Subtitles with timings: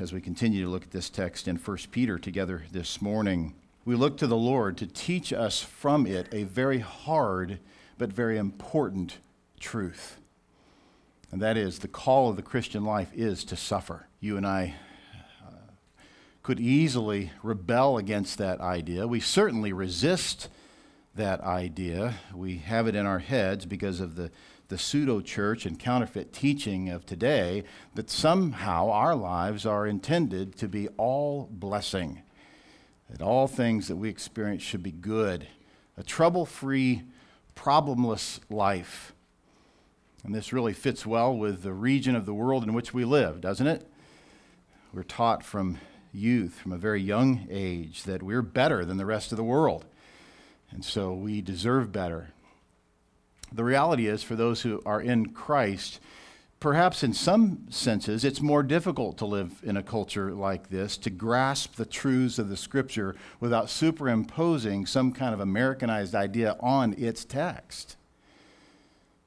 [0.00, 3.54] as we continue to look at this text in 1 Peter together this morning.
[3.84, 7.58] We look to the Lord to teach us from it a very hard
[7.96, 9.18] but very important
[9.58, 10.18] truth.
[11.32, 14.06] And that is the call of the Christian life is to suffer.
[14.20, 14.74] You and I
[15.44, 15.72] uh,
[16.42, 19.08] could easily rebel against that idea.
[19.08, 20.48] We certainly resist
[21.16, 22.14] that idea.
[22.32, 24.30] We have it in our heads because of the
[24.68, 27.64] the pseudo church and counterfeit teaching of today
[27.94, 32.22] that somehow our lives are intended to be all blessing,
[33.08, 35.48] that all things that we experience should be good,
[35.96, 37.02] a trouble free,
[37.56, 39.14] problemless life.
[40.22, 43.40] And this really fits well with the region of the world in which we live,
[43.40, 43.88] doesn't it?
[44.92, 45.78] We're taught from
[46.12, 49.86] youth, from a very young age, that we're better than the rest of the world.
[50.70, 52.28] And so we deserve better.
[53.52, 56.00] The reality is, for those who are in Christ,
[56.60, 61.10] perhaps in some senses, it's more difficult to live in a culture like this, to
[61.10, 67.24] grasp the truths of the Scripture without superimposing some kind of Americanized idea on its
[67.24, 67.96] text.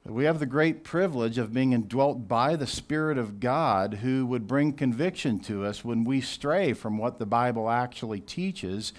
[0.04, 4.26] But we have the great privilege of being indwelt by the Spirit of God who
[4.26, 8.92] would bring conviction to us when we stray from what the Bible actually teaches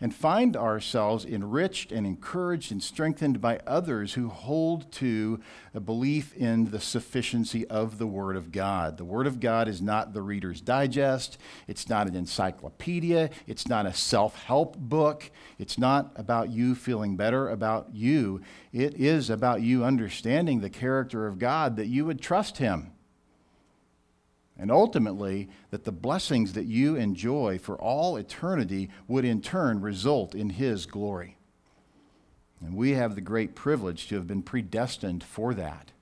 [0.00, 5.40] and find ourselves enriched and encouraged and strengthened by others who hold to
[5.74, 8.96] a belief in the sufficiency of the Word of God.
[8.96, 13.86] The Word of God is not the Reader's Digest, it's not an encyclopedia, it's not
[13.86, 18.40] a self help book, it's not about you feeling better about you.
[18.72, 22.92] It is about you understanding the character of God that you would trust Him
[24.60, 30.34] and ultimately that the blessings that you enjoy for all eternity would in turn result
[30.34, 31.38] in His glory.
[32.60, 35.92] And we have the great privilege to have been predestined for that.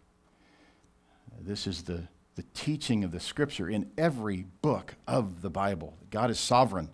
[1.41, 5.95] This is the, the teaching of the Scripture in every book of the Bible.
[6.11, 6.91] God is sovereign.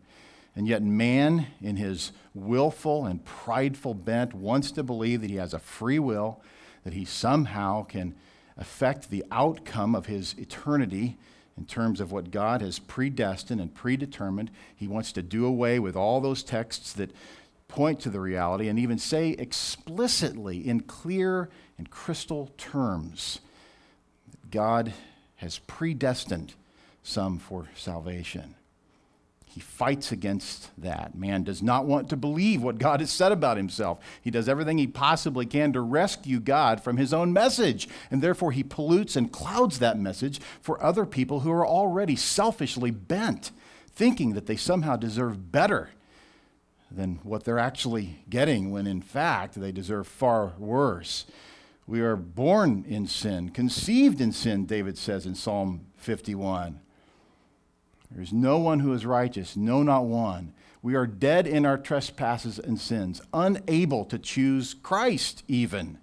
[0.55, 5.55] And yet, man, in his willful and prideful bent, wants to believe that he has
[5.55, 6.43] a free will,
[6.85, 8.15] that he somehow can
[8.59, 11.17] affect the outcome of his eternity
[11.57, 14.51] in terms of what God has predestined and predetermined.
[14.75, 17.11] He wants to do away with all those texts that
[17.69, 21.49] point to the reality and even say explicitly in clear
[21.79, 23.41] and crystal terms
[24.31, 24.93] that God
[25.37, 26.55] has predestined
[27.03, 28.55] some for salvation.
[29.55, 31.15] He fights against that.
[31.15, 34.01] Man does not want to believe what God has said about himself.
[34.21, 38.51] He does everything he possibly can to rescue God from his own message, and therefore
[38.51, 43.53] he pollutes and clouds that message for other people who are already selfishly bent,
[43.93, 45.91] thinking that they somehow deserve better
[46.91, 51.27] than what they're actually getting, when in fact they deserve far worse.
[51.87, 56.81] We are born in sin, conceived in sin, David says in Psalm 51.
[58.15, 60.55] There is no one who is righteous, no, not one.
[60.83, 65.99] We are dead in our trespasses and sins, unable to choose Christ even.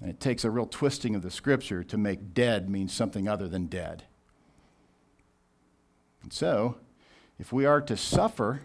[0.00, 3.48] And it takes a real twisting of the scripture to make dead mean something other
[3.48, 4.04] than dead.
[6.22, 6.76] And so,
[7.38, 8.62] if we are to suffer,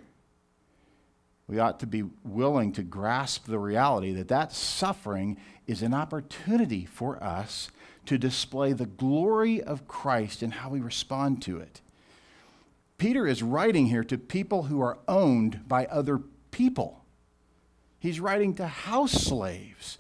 [1.48, 6.86] we ought to be willing to grasp the reality that that suffering is an opportunity
[6.86, 7.70] for us
[8.06, 11.82] to display the glory of Christ and how we respond to it.
[13.04, 16.22] Peter is writing here to people who are owned by other
[16.52, 17.04] people.
[18.00, 19.98] He's writing to house slaves,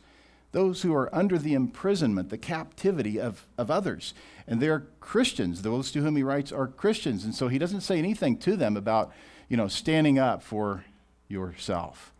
[0.53, 4.13] those who are under the imprisonment, the captivity of, of others.
[4.47, 5.63] And they're Christians.
[5.63, 7.25] Those to whom he writes are Christians.
[7.25, 9.11] And so he doesn't say anything to them about,
[9.49, 10.85] you know, standing up for
[11.27, 12.13] yourself,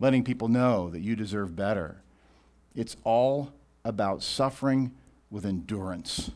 [0.00, 2.02] letting people know that you deserve better.
[2.74, 3.52] It's all
[3.84, 4.90] about suffering
[5.30, 6.32] with endurance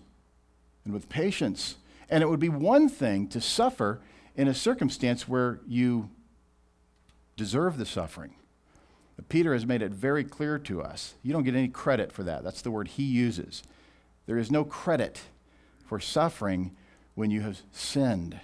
[0.84, 1.78] and with patience
[2.09, 4.01] and it would be one thing to suffer
[4.37, 6.11] in a circumstance where you
[7.37, 8.35] deserve the suffering.
[9.17, 12.23] But Peter has made it very clear to us you don't get any credit for
[12.25, 12.45] that.
[12.45, 13.63] That's the word he uses.
[14.27, 15.23] There is no credit
[15.85, 16.75] for suffering
[17.15, 18.41] when you have sinned.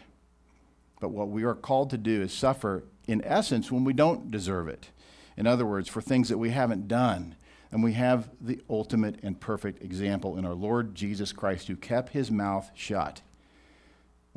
[1.00, 4.68] But what we are called to do is suffer, in essence, when we don't deserve
[4.68, 4.88] it.
[5.36, 7.36] In other words, for things that we haven't done.
[7.70, 12.12] And we have the ultimate and perfect example in our Lord Jesus Christ, who kept
[12.12, 13.20] his mouth shut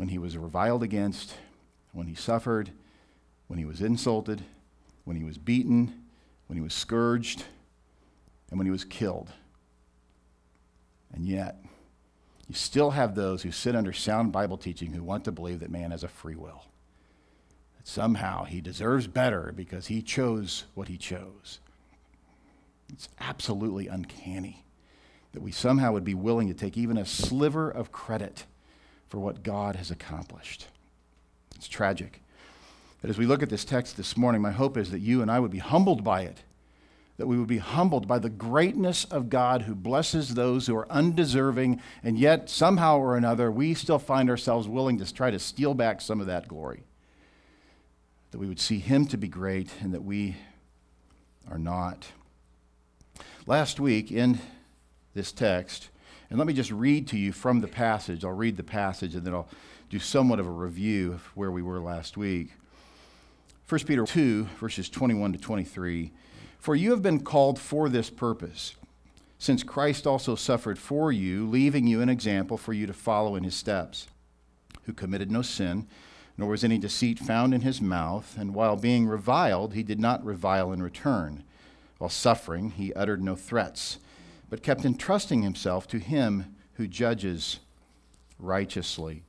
[0.02, 1.36] when he was reviled against,
[1.92, 2.72] when he suffered,
[3.46, 4.42] when he was insulted,
[5.04, 5.94] when he was beaten,
[6.48, 7.44] when he was scourged,
[8.50, 9.30] and when he was killed.
[11.14, 11.64] And yet,
[12.48, 15.70] you still have those who sit under sound Bible teaching who want to believe that
[15.70, 16.66] man has a free will.
[17.78, 21.60] That somehow he deserves better because he chose what he chose.
[22.92, 24.66] It's absolutely uncanny
[25.34, 28.46] that we somehow would be willing to take even a sliver of credit
[29.12, 30.68] for what God has accomplished.
[31.58, 32.22] It's tragic.
[33.02, 35.30] But as we look at this text this morning, my hope is that you and
[35.30, 36.44] I would be humbled by it,
[37.18, 40.90] that we would be humbled by the greatness of God who blesses those who are
[40.90, 45.74] undeserving, and yet somehow or another we still find ourselves willing to try to steal
[45.74, 46.84] back some of that glory.
[48.32, 50.38] That we would see Him to be great and that we
[51.50, 52.08] are not.
[53.46, 54.40] Last week in
[55.14, 55.90] this text,
[56.32, 58.24] and let me just read to you from the passage.
[58.24, 59.50] I'll read the passage and then I'll
[59.90, 62.54] do somewhat of a review of where we were last week.
[63.68, 66.14] 1 Peter 2, verses 21 to 23.
[66.58, 68.76] For you have been called for this purpose,
[69.40, 73.44] since Christ also suffered for you, leaving you an example for you to follow in
[73.44, 74.08] his steps,
[74.84, 75.86] who committed no sin,
[76.38, 80.24] nor was any deceit found in his mouth, and while being reviled, he did not
[80.24, 81.44] revile in return.
[81.98, 84.00] While suffering, he uttered no threats,
[84.52, 87.62] but kept entrusting himself to him who judges
[88.38, 89.24] righteously.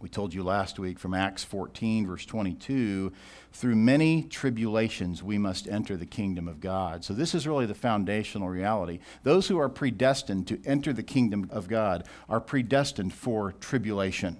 [0.00, 3.12] We told you last week from Acts 14, verse 22,
[3.52, 7.04] through many tribulations we must enter the kingdom of God.
[7.04, 9.00] So, this is really the foundational reality.
[9.24, 14.36] Those who are predestined to enter the kingdom of God are predestined for tribulation.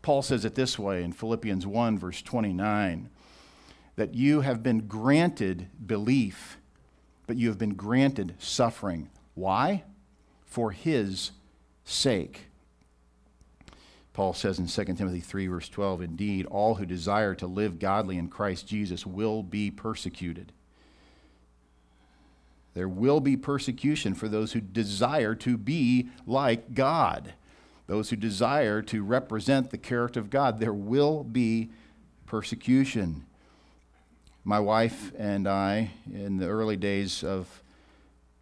[0.00, 3.10] Paul says it this way in Philippians 1, verse 29
[3.96, 6.56] that you have been granted belief,
[7.28, 9.10] but you have been granted suffering.
[9.34, 9.84] Why?
[10.46, 11.30] For his
[11.84, 12.46] sake.
[14.14, 18.16] Paul says in 2 Timothy 3, verse 12, Indeed, all who desire to live godly
[18.16, 20.52] in Christ Jesus will be persecuted.
[22.72, 27.34] There will be persecution for those who desire to be like God,
[27.86, 30.60] those who desire to represent the character of God.
[30.60, 31.70] There will be
[32.24, 33.26] persecution
[34.48, 37.62] my wife and I, in the early days of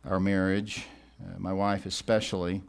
[0.08, 0.86] our marriage,
[1.20, 2.62] uh, my wife especially,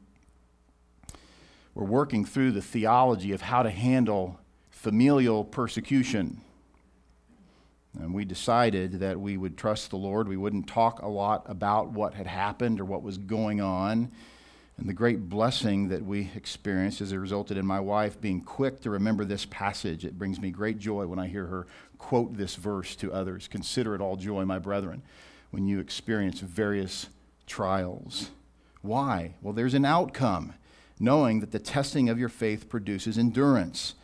[1.75, 4.39] were working through the theology of how to handle
[4.71, 6.41] familial persecution.
[7.99, 10.27] And we decided that we would trust the Lord.
[10.27, 14.11] We wouldn't talk a lot about what had happened or what was going on.
[14.77, 18.79] And the great blessing that we experienced as it resulted in my wife being quick
[18.81, 20.05] to remember this passage.
[20.05, 21.65] It brings me great joy when I hear her
[21.97, 23.47] quote this verse to others.
[23.47, 25.01] Consider it all joy, my brethren,
[25.49, 27.07] when you experience various
[27.47, 28.29] trials.
[28.83, 29.33] Why?
[29.41, 30.53] Well, there's an outcome,
[30.99, 33.95] knowing that the testing of your faith produces endurance.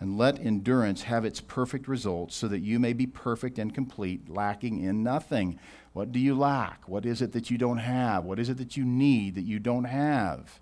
[0.00, 4.28] And let endurance have its perfect results so that you may be perfect and complete,
[4.28, 5.60] lacking in nothing.
[5.92, 6.88] What do you lack?
[6.88, 8.24] What is it that you don't have?
[8.24, 10.60] What is it that you need that you don't have?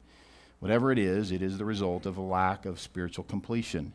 [0.59, 3.93] Whatever it is, it is the result of a lack of spiritual completion.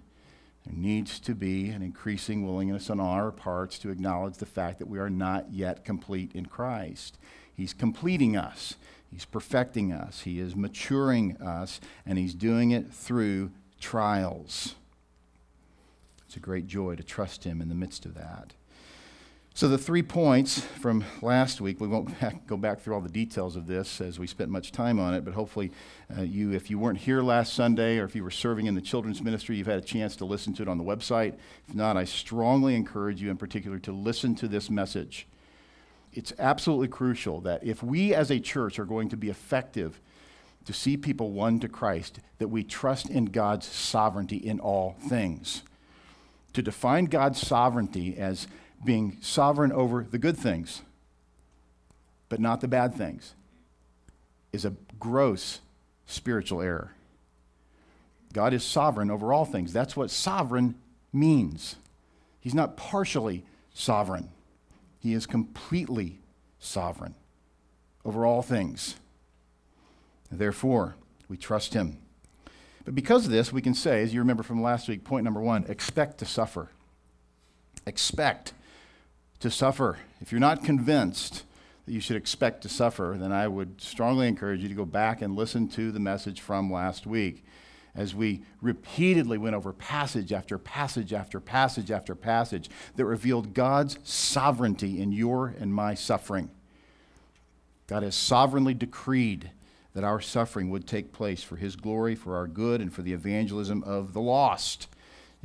[0.66, 4.88] There needs to be an increasing willingness on our parts to acknowledge the fact that
[4.88, 7.20] we are not yet complete in Christ.
[7.56, 8.76] He's completing us,
[9.12, 14.76] He's perfecting us, He is maturing us, and He's doing it through trials.
[16.26, 18.54] It's a great joy to trust Him in the midst of that.
[19.58, 22.14] So, the three points from last week, we won't
[22.48, 25.24] go back through all the details of this as we spent much time on it,
[25.24, 25.72] but hopefully,
[26.18, 28.82] uh, you, if you weren't here last Sunday or if you were serving in the
[28.82, 31.38] children's ministry, you've had a chance to listen to it on the website.
[31.70, 35.26] If not, I strongly encourage you in particular to listen to this message.
[36.12, 40.02] It's absolutely crucial that if we as a church are going to be effective
[40.66, 45.64] to see people won to Christ, that we trust in God's sovereignty in all things.
[46.52, 48.48] To define God's sovereignty as
[48.84, 50.82] being sovereign over the good things,
[52.30, 53.34] but not the bad things,
[54.52, 55.60] is a gross
[56.06, 56.92] spiritual error.
[58.34, 59.72] God is sovereign over all things.
[59.72, 60.76] That's what sovereign
[61.14, 61.78] means.
[62.40, 64.30] He's not partially sovereign,
[65.00, 66.20] He is completely
[66.60, 67.16] sovereign
[68.04, 68.96] over all things.
[70.32, 70.96] Therefore,
[71.28, 71.98] we trust Him.
[72.84, 75.42] But because of this, we can say, as you remember from last week, point number
[75.42, 76.70] one expect to suffer.
[77.88, 78.54] Expect
[79.40, 79.98] to suffer.
[80.22, 81.44] If you're not convinced
[81.86, 85.22] that you should expect to suffer, then I would strongly encourage you to go back
[85.22, 87.44] and listen to the message from last week
[87.96, 93.98] as we repeatedly went over passage after passage after passage after passage that revealed God's
[94.04, 96.50] sovereignty in your and my suffering.
[97.88, 99.52] God has sovereignly decreed
[99.94, 103.14] that our suffering would take place for His glory, for our good, and for the
[103.14, 104.88] evangelism of the lost.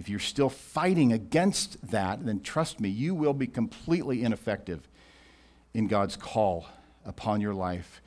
[0.01, 4.89] If you're still fighting against that, then trust me, you will be completely ineffective
[5.75, 6.67] in God's call
[7.05, 8.01] upon your life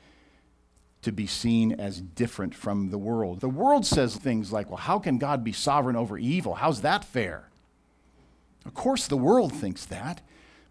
[1.02, 3.38] to be seen as different from the world.
[3.38, 6.54] The world says things like, well, how can God be sovereign over evil?
[6.54, 7.48] How's that fair?
[8.66, 10.20] Of course, the world thinks that.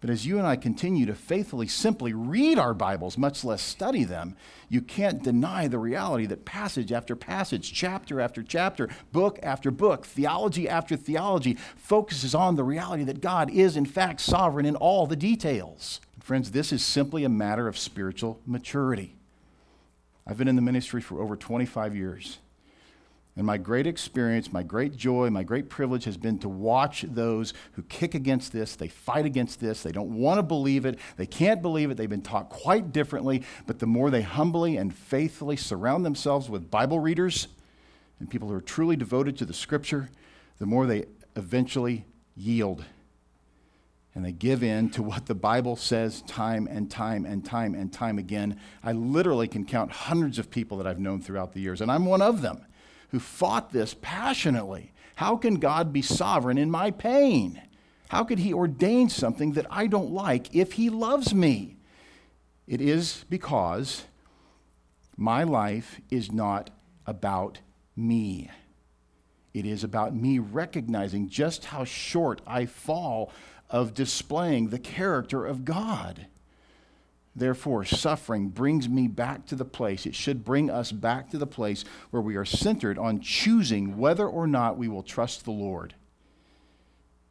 [0.03, 4.03] But as you and I continue to faithfully simply read our Bibles, much less study
[4.03, 4.35] them,
[4.67, 10.05] you can't deny the reality that passage after passage, chapter after chapter, book after book,
[10.05, 15.07] theology after theology focuses on the reality that God is, in fact, sovereign in all
[15.07, 16.01] the details.
[16.19, 19.15] Friends, this is simply a matter of spiritual maturity.
[20.27, 22.39] I've been in the ministry for over 25 years.
[23.35, 27.53] And my great experience, my great joy, my great privilege has been to watch those
[27.71, 31.25] who kick against this, they fight against this, they don't want to believe it, they
[31.25, 35.57] can't believe it, they've been taught quite differently, but the more they humbly and faithfully
[35.57, 37.47] surround themselves with Bible readers
[38.19, 40.09] and people who are truly devoted to the scripture,
[40.59, 42.85] the more they eventually yield
[44.13, 47.91] and they give in to what the Bible says time and time and time and
[47.91, 48.59] time again.
[48.83, 52.05] I literally can count hundreds of people that I've known throughout the years, and I'm
[52.05, 52.63] one of them
[53.13, 54.91] who fought this passionately.
[55.13, 57.61] How can God be sovereign in my pain?
[58.09, 61.77] How could He ordain something that I don't like if He loves me?
[62.65, 64.05] It is because
[65.15, 66.71] my life is not
[67.05, 67.59] about
[67.95, 68.49] me.
[69.53, 73.31] It is about me recognizing just how short I fall
[73.69, 76.25] of displaying the character of God.
[77.35, 81.47] Therefore, suffering brings me back to the place, it should bring us back to the
[81.47, 85.95] place where we are centered on choosing whether or not we will trust the Lord.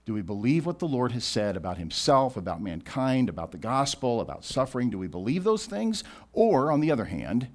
[0.04, 4.20] Do we believe what the Lord has said about himself, about mankind, about the gospel,
[4.20, 4.90] about suffering?
[4.90, 6.02] Do we believe those things?
[6.32, 7.46] Or, on the other hand,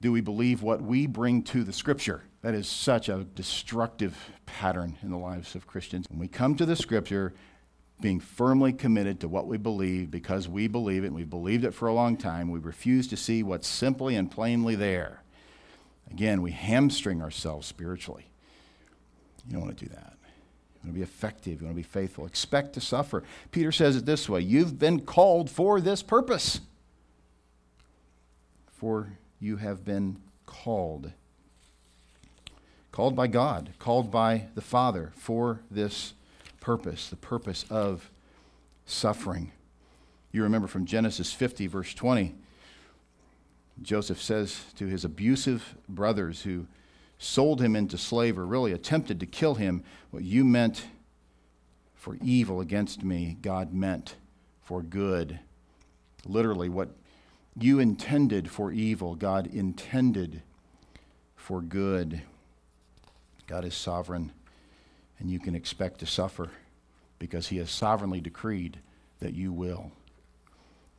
[0.00, 2.24] do we believe what we bring to the scripture?
[2.42, 6.06] That is such a destructive pattern in the lives of Christians.
[6.10, 7.32] When we come to the scripture,
[8.00, 11.72] being firmly committed to what we believe because we believe it and we've believed it
[11.72, 12.50] for a long time.
[12.50, 15.22] We refuse to see what's simply and plainly there.
[16.10, 18.26] Again, we hamstring ourselves spiritually.
[19.46, 20.14] You don't want to do that.
[20.82, 21.60] You want to be effective.
[21.60, 22.26] You want to be faithful.
[22.26, 23.22] Expect to suffer.
[23.50, 26.60] Peter says it this way You've been called for this purpose.
[28.72, 31.12] For you have been called.
[32.90, 36.12] Called by God, called by the Father for this
[36.62, 38.08] purpose, the purpose of
[38.86, 39.50] suffering.
[40.30, 42.34] You remember from Genesis 50, verse 20,
[43.82, 46.66] Joseph says to his abusive brothers who
[47.18, 50.86] sold him into slavery, really attempted to kill him, what you meant
[51.96, 54.14] for evil against me, God meant
[54.62, 55.40] for good.
[56.24, 56.90] Literally, what
[57.58, 60.42] you intended for evil, God intended
[61.34, 62.22] for good.
[63.48, 64.30] God is sovereign
[65.22, 66.50] and you can expect to suffer
[67.20, 68.80] because he has sovereignly decreed
[69.20, 69.92] that you will.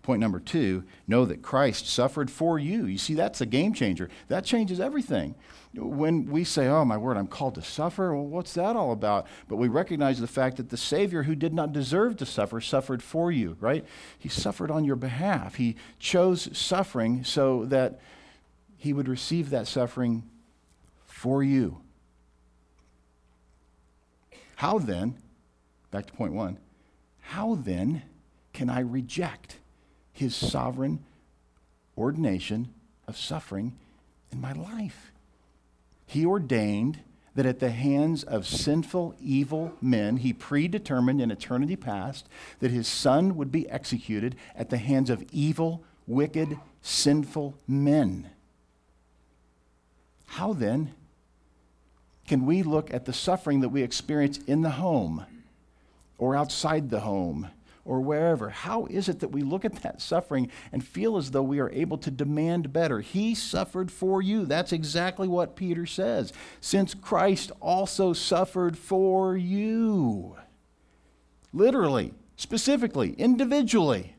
[0.02, 2.86] Point number two know that Christ suffered for you.
[2.86, 4.10] You see, that's a game changer.
[4.30, 5.36] That changes everything.
[5.76, 9.28] When we say, oh, my word, I'm called to suffer, well, what's that all about?
[9.50, 13.04] But we recognize the fact that the Savior, who did not deserve to suffer, suffered
[13.04, 13.86] for you, right?
[14.18, 15.56] He suffered on your behalf.
[15.56, 18.00] He chose suffering so that
[18.78, 20.24] he would receive that suffering
[21.06, 21.83] for you.
[24.64, 25.16] How then,
[25.92, 26.58] back to point one,
[27.20, 28.04] how then
[28.54, 29.58] can I reject
[30.14, 31.04] his sovereign
[31.98, 32.74] ordination
[33.06, 33.74] of suffering
[34.32, 35.12] in my life?
[36.06, 37.02] He ordained
[37.36, 42.30] that at the hands of sinful, evil men, he predetermined in eternity past
[42.62, 48.30] that his son would be executed at the hands of evil, wicked, sinful men.
[50.26, 50.94] How then
[52.28, 55.26] can we look at the suffering that we experience in the home
[56.18, 57.50] or outside the home
[57.86, 58.50] or wherever?
[58.50, 61.70] How is it that we look at that suffering and feel as though we are
[61.72, 63.02] able to demand better?
[63.02, 64.46] He suffered for you.
[64.46, 66.32] That's exactly what Peter says.
[66.62, 70.38] Since Christ also suffered for you.
[71.52, 74.16] Literally, specifically, individually.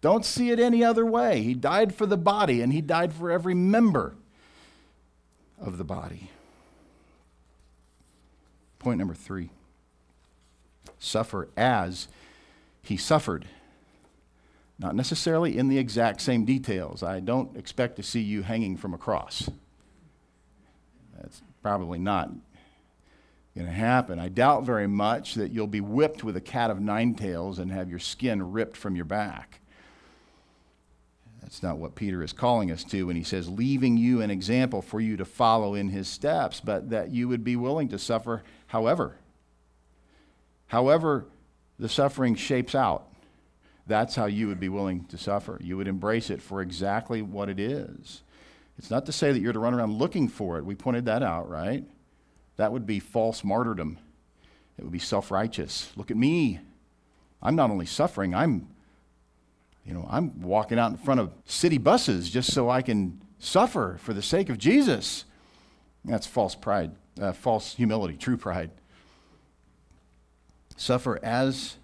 [0.00, 1.42] Don't see it any other way.
[1.42, 4.14] He died for the body, and He died for every member
[5.58, 6.30] of the body.
[8.84, 9.48] Point number three
[10.98, 12.06] suffer as
[12.82, 13.46] he suffered.
[14.78, 17.02] Not necessarily in the exact same details.
[17.02, 19.48] I don't expect to see you hanging from a cross.
[21.18, 22.28] That's probably not
[23.54, 24.18] going to happen.
[24.18, 27.72] I doubt very much that you'll be whipped with a cat of nine tails and
[27.72, 29.60] have your skin ripped from your back.
[31.40, 34.82] That's not what Peter is calling us to when he says, leaving you an example
[34.82, 38.42] for you to follow in his steps, but that you would be willing to suffer
[38.74, 39.14] however.
[40.66, 41.26] However,
[41.78, 43.06] the suffering shapes out,
[43.86, 45.60] that's how you would be willing to suffer.
[45.62, 48.22] You would embrace it for exactly what it is.
[48.76, 50.64] It's not to say that you're to run around looking for it.
[50.64, 51.84] We pointed that out, right?
[52.56, 53.96] That would be false martyrdom.
[54.76, 55.92] It would be self righteous.
[55.94, 56.58] Look at me.
[57.40, 58.66] I'm not only suffering, I'm,
[59.86, 63.98] you know, I'm walking out in front of city buses just so I can suffer
[64.00, 65.26] for the sake of Jesus.
[66.04, 66.90] That's false pride,
[67.20, 68.70] uh, false humility, true pride.
[70.76, 71.76] Suffer as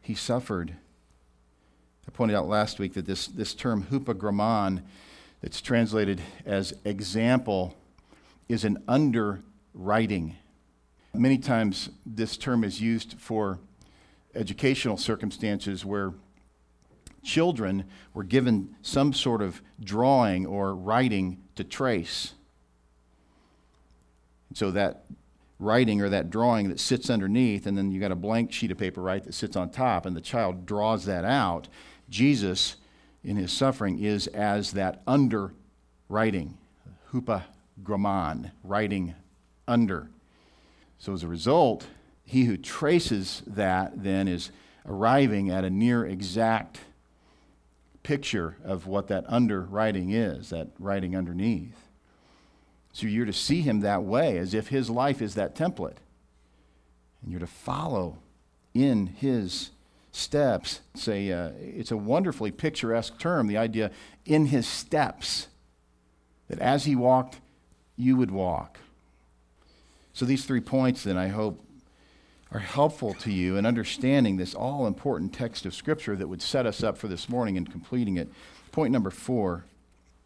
[0.00, 0.74] he suffered.
[2.06, 4.82] I pointed out last week that this, this term hupogrammon,
[5.40, 7.74] that's translated as example,
[8.48, 10.36] is an underwriting.
[11.12, 13.58] Many times this term is used for
[14.34, 16.14] educational circumstances where
[17.22, 17.84] children
[18.14, 22.34] were given some sort of drawing or writing to trace.
[24.54, 25.04] So that
[25.58, 28.78] writing or that drawing that sits underneath, and then you got a blank sheet of
[28.78, 31.68] paper, right, that sits on top, and the child draws that out.
[32.08, 32.76] Jesus,
[33.24, 35.52] in his suffering, is as that under
[36.08, 36.56] writing,
[37.12, 39.14] hupogrammon, writing
[39.66, 40.08] under.
[40.98, 41.86] So as a result,
[42.24, 44.50] he who traces that then is
[44.86, 46.80] arriving at a near exact
[48.02, 51.85] picture of what that underwriting is, that writing underneath.
[52.96, 55.98] So you're to see him that way, as if his life is that template.
[57.20, 58.16] And you're to follow
[58.72, 59.68] in his
[60.12, 60.80] steps.
[60.94, 63.90] It's a, uh, it's a wonderfully picturesque term, the idea
[64.24, 65.48] in his steps,
[66.48, 67.38] that as he walked,
[67.96, 68.78] you would walk.
[70.14, 71.62] So these three points, then, I hope,
[72.50, 76.64] are helpful to you in understanding this all important text of Scripture that would set
[76.64, 78.30] us up for this morning and completing it.
[78.72, 79.66] Point number four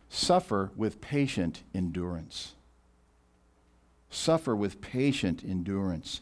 [0.09, 2.55] suffer with patient endurance.
[4.11, 6.21] Suffer with patient endurance.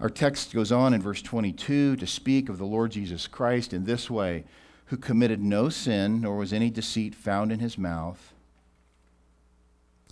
[0.00, 3.84] Our text goes on in verse 22 to speak of the Lord Jesus Christ in
[3.84, 4.44] this way
[4.86, 8.34] who committed no sin, nor was any deceit found in his mouth.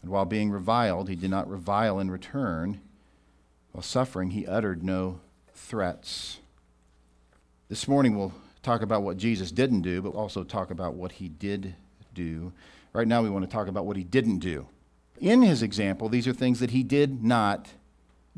[0.00, 2.80] And while being reviled, he did not revile in return.
[3.72, 5.20] While suffering, he uttered no
[5.54, 6.38] threats.
[7.68, 11.28] This morning, we'll talk about what Jesus didn't do, but also talk about what he
[11.28, 11.74] did
[12.14, 12.52] do.
[12.92, 14.66] Right now, we want to talk about what he didn't do.
[15.20, 17.68] In his example, these are things that he did not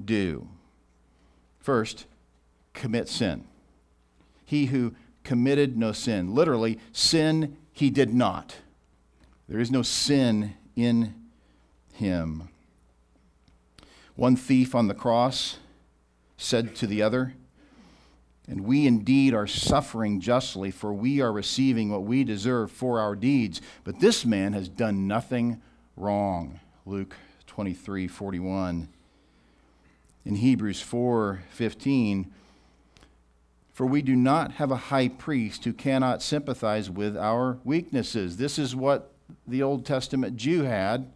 [0.04, 0.48] do.
[1.60, 2.06] First,
[2.74, 3.44] commit sin.
[4.44, 6.34] He who committed no sin.
[6.34, 8.56] Literally, sin he did not.
[9.48, 11.14] There is no sin in
[11.94, 12.48] him.
[14.16, 15.58] One thief on the cross
[16.36, 17.34] said to the other,
[18.48, 23.14] And we indeed are suffering justly, for we are receiving what we deserve for our
[23.14, 23.60] deeds.
[23.84, 25.62] But this man has done nothing
[25.96, 26.58] wrong.
[26.84, 27.16] Luke
[27.46, 28.88] 23 41.
[30.24, 32.32] In Hebrews 4 15,
[33.72, 38.36] for we do not have a high priest who cannot sympathize with our weaknesses.
[38.36, 39.12] This is what
[39.46, 41.10] the Old Testament Jew had.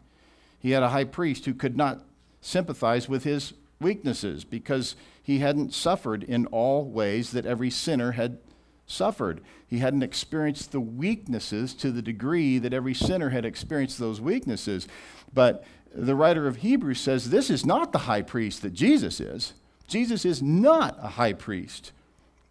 [0.59, 2.03] He had a high priest who could not
[2.41, 8.39] sympathize with his weaknesses because he hadn't suffered in all ways that every sinner had
[8.87, 9.41] suffered.
[9.67, 14.87] He hadn't experienced the weaknesses to the degree that every sinner had experienced those weaknesses.
[15.33, 19.55] But the writer of Hebrews says this is not the high priest that Jesus is.
[19.89, 21.93] Jesus is not a high priest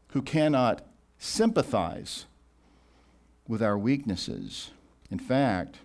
[0.10, 0.82] who cannot
[1.18, 2.26] sympathize
[3.48, 4.72] with our weaknesses.
[5.12, 5.78] In fact,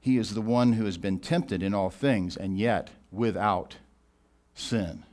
[0.00, 3.76] he is the one who has been tempted in all things and yet without
[4.54, 5.04] sin.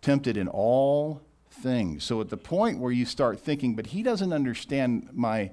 [0.00, 1.20] Tempted in all
[1.62, 5.50] So at the point where you start thinking, but he doesn't understand my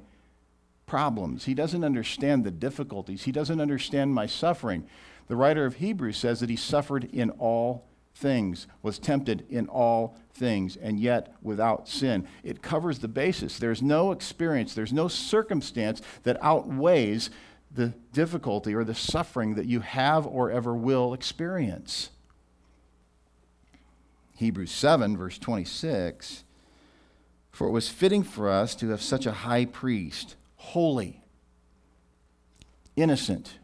[0.86, 4.88] problems, he doesn't understand the difficulties, he doesn't understand my suffering.
[5.28, 10.18] The writer of Hebrews says that he suffered in all things, was tempted in all
[10.34, 12.28] things, and yet without sin.
[12.44, 13.60] It covers the basis.
[13.60, 17.30] There's no experience, there's no circumstance that outweighs
[17.70, 22.10] the difficulty or the suffering that you have or ever will experience.
[24.38, 26.44] Hebrews 7, verse 26
[27.52, 31.22] For it was fitting for us to have such a high priest, holy,
[32.96, 33.60] innocent.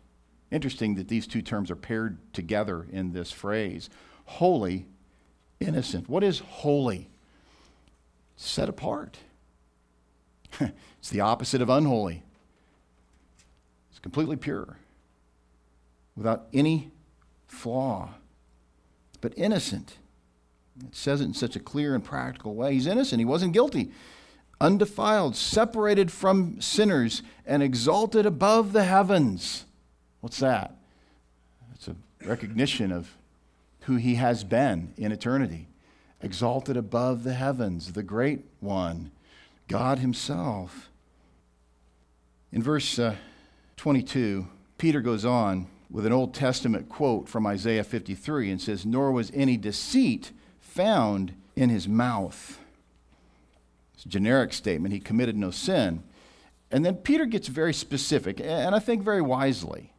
[0.51, 3.89] Interesting that these two terms are paired together in this phrase
[4.25, 4.87] holy,
[5.59, 6.09] innocent.
[6.09, 7.09] What is holy?
[8.35, 9.17] Set apart.
[10.59, 12.23] it's the opposite of unholy
[13.93, 14.79] it's completely pure,
[16.15, 16.89] without any
[17.45, 18.09] flaw,
[19.21, 19.97] but innocent.
[20.81, 22.73] It says it in such a clear and practical way.
[22.73, 23.91] He's innocent, he wasn't guilty.
[24.59, 29.65] Undefiled, separated from sinners, and exalted above the heavens.
[30.21, 30.75] What's that?
[31.73, 33.17] It's a recognition of
[33.81, 35.67] who he has been in eternity.
[36.21, 39.11] Exalted above the heavens, the great one,
[39.67, 40.89] God himself.
[42.53, 43.15] In verse uh,
[43.75, 49.11] 22, Peter goes on with an Old Testament quote from Isaiah 53 and says, Nor
[49.11, 50.31] was any deceit
[50.73, 52.59] found in his mouth.
[53.93, 54.93] It's a generic statement.
[54.93, 56.03] He committed no sin.
[56.71, 59.91] And then Peter gets very specific, and I think very wisely.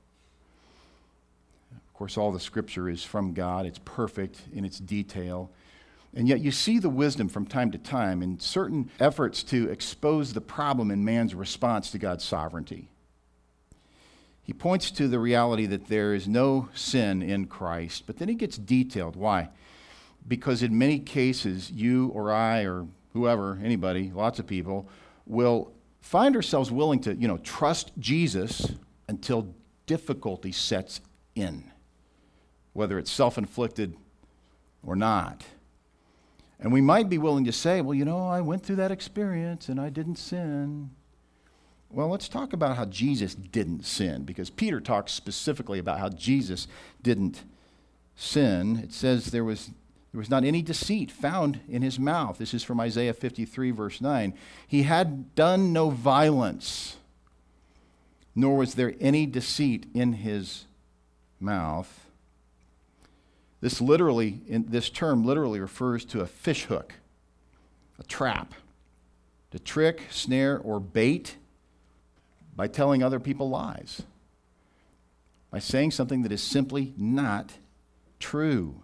[1.72, 5.50] Of course, all the scripture is from God, it's perfect in its detail.
[6.16, 10.32] And yet, you see the wisdom from time to time in certain efforts to expose
[10.32, 12.88] the problem in man's response to God's sovereignty.
[14.42, 18.34] He points to the reality that there is no sin in Christ, but then he
[18.34, 19.14] gets detailed.
[19.16, 19.50] Why?
[20.26, 24.88] Because in many cases, you or I or whoever, anybody, lots of people,
[25.26, 28.72] will find ourselves willing to, you know, trust Jesus
[29.08, 29.54] until
[29.86, 31.00] difficulty sets
[31.34, 31.70] in,
[32.72, 33.96] whether it's self inflicted
[34.82, 35.44] or not.
[36.60, 39.68] And we might be willing to say, well, you know, I went through that experience
[39.68, 40.90] and I didn't sin.
[41.90, 46.66] Well, let's talk about how Jesus didn't sin, because Peter talks specifically about how Jesus
[47.02, 47.44] didn't
[48.16, 48.80] sin.
[48.82, 49.70] It says there was,
[50.14, 52.38] there was not any deceit found in his mouth.
[52.38, 54.32] This is from Isaiah 53, verse 9.
[54.64, 56.98] He had done no violence,
[58.32, 60.66] nor was there any deceit in his
[61.40, 62.06] mouth.
[63.60, 66.94] This literally, this term literally refers to a fish hook,
[67.98, 68.54] a trap,
[69.50, 71.38] to trick, snare, or bait
[72.54, 74.02] by telling other people lies,
[75.50, 77.54] by saying something that is simply not
[78.20, 78.76] true.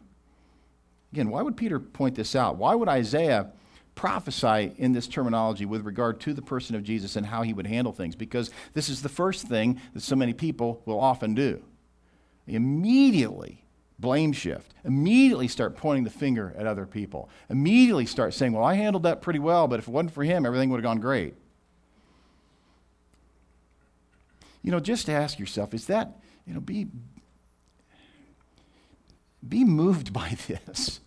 [1.13, 2.57] Again, why would Peter point this out?
[2.57, 3.51] Why would Isaiah
[3.95, 7.67] prophesy in this terminology with regard to the person of Jesus and how he would
[7.67, 8.15] handle things?
[8.15, 11.63] Because this is the first thing that so many people will often do.
[12.47, 13.65] They immediately
[13.99, 18.75] blame shift, immediately start pointing the finger at other people, immediately start saying, Well, I
[18.75, 21.35] handled that pretty well, but if it wasn't for him, everything would have gone great.
[24.63, 26.87] you know, just ask yourself, is that, you know, be,
[29.47, 31.01] be moved by this.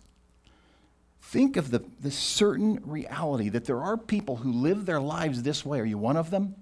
[1.20, 5.64] Think of the, the certain reality that there are people who live their lives this
[5.64, 5.80] way.
[5.80, 6.54] Are you one of them?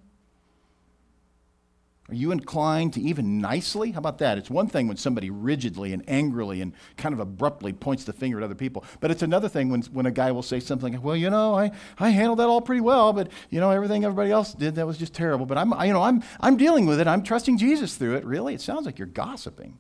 [2.09, 3.93] Are you inclined to even nicely?
[3.93, 4.37] How about that?
[4.37, 8.39] It's one thing when somebody rigidly and angrily and kind of abruptly points the finger
[8.39, 11.17] at other people, but it's another thing when, when a guy will say something, well,
[11.17, 14.53] you know, I, I handled that all pretty well, but, you know, everything everybody else
[14.53, 15.47] did, that was just terrible.
[15.47, 17.07] But I'm, I, you know, I'm, I'm dealing with it.
[17.07, 18.25] I'm trusting Jesus through it.
[18.25, 18.55] Really?
[18.55, 19.79] It sounds like you're gossiping.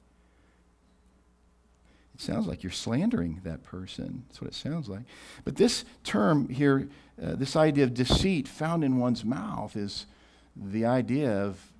[2.22, 4.24] Sounds like you're slandering that person.
[4.28, 5.02] That's what it sounds like.
[5.44, 6.88] But this term here,
[7.20, 10.06] uh, this idea of deceit found in one's mouth is
[10.54, 11.72] the idea of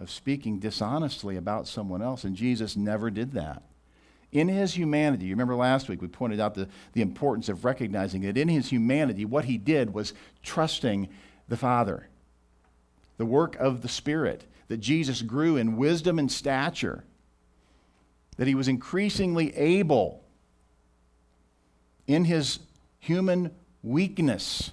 [0.00, 3.62] of speaking dishonestly about someone else, and Jesus never did that.
[4.32, 8.22] In his humanity, you remember last week we pointed out the, the importance of recognizing
[8.22, 11.08] that in his humanity, what he did was trusting
[11.48, 12.08] the Father,
[13.16, 17.04] the work of the Spirit, that Jesus grew in wisdom and stature,
[18.36, 20.22] that he was increasingly able
[22.06, 22.60] in his
[22.98, 23.50] human
[23.82, 24.72] weakness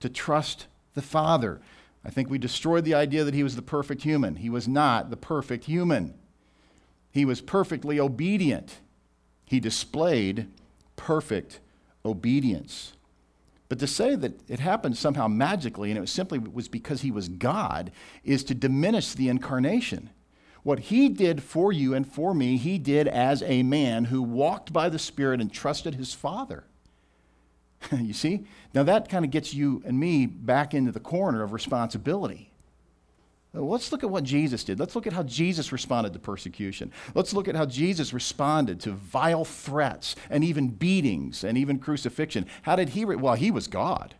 [0.00, 1.60] to trust the Father.
[2.04, 4.36] I think we destroyed the idea that he was the perfect human.
[4.36, 6.14] He was not the perfect human.
[7.10, 8.78] He was perfectly obedient.
[9.44, 10.48] He displayed
[10.96, 11.60] perfect
[12.04, 12.92] obedience.
[13.68, 17.10] But to say that it happened somehow magically and it was simply was because he
[17.10, 17.92] was God
[18.24, 20.10] is to diminish the incarnation.
[20.62, 24.72] What he did for you and for me, he did as a man who walked
[24.72, 26.64] by the Spirit and trusted his Father.
[27.92, 28.44] you see?
[28.74, 32.50] Now that kind of gets you and me back into the corner of responsibility.
[33.54, 34.78] let's look at what Jesus did.
[34.78, 36.92] Let's look at how Jesus responded to persecution.
[37.14, 42.46] Let's look at how Jesus responded to vile threats and even beatings and even crucifixion.
[42.62, 43.04] How did he?
[43.04, 44.14] Re- well, he was God.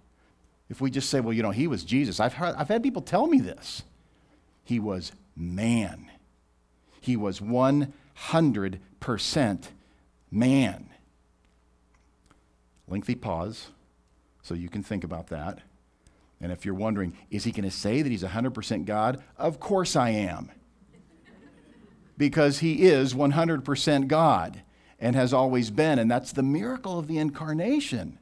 [0.70, 3.02] If we just say, well, you know, he was Jesus, I've, heard, I've had people
[3.02, 3.82] tell me this.
[4.64, 6.09] He was man.
[7.00, 9.68] He was 100%
[10.30, 10.90] man.
[12.86, 13.68] Lengthy pause
[14.42, 15.60] so you can think about that.
[16.40, 19.22] And if you're wondering, is he going to say that he's 100% God?
[19.36, 20.50] Of course I am.
[22.16, 24.62] because he is 100% God
[24.98, 25.98] and has always been.
[25.98, 28.18] And that's the miracle of the incarnation.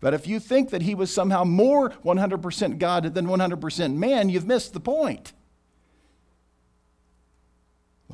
[0.00, 4.46] But if you think that he was somehow more 100% God than 100% man, you've
[4.46, 5.32] missed the point.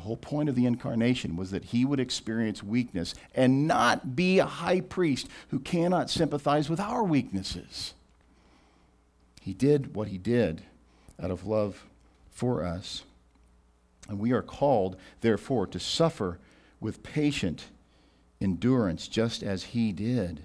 [0.02, 4.40] The whole point of the incarnation was that he would experience weakness and not be
[4.40, 7.94] a high priest who cannot sympathize with our weaknesses.
[9.40, 10.62] He did what he did
[11.22, 11.84] out of love
[12.32, 13.04] for us.
[14.08, 16.40] And we are called, therefore, to suffer
[16.80, 17.66] with patient
[18.40, 20.42] endurance, just as he did.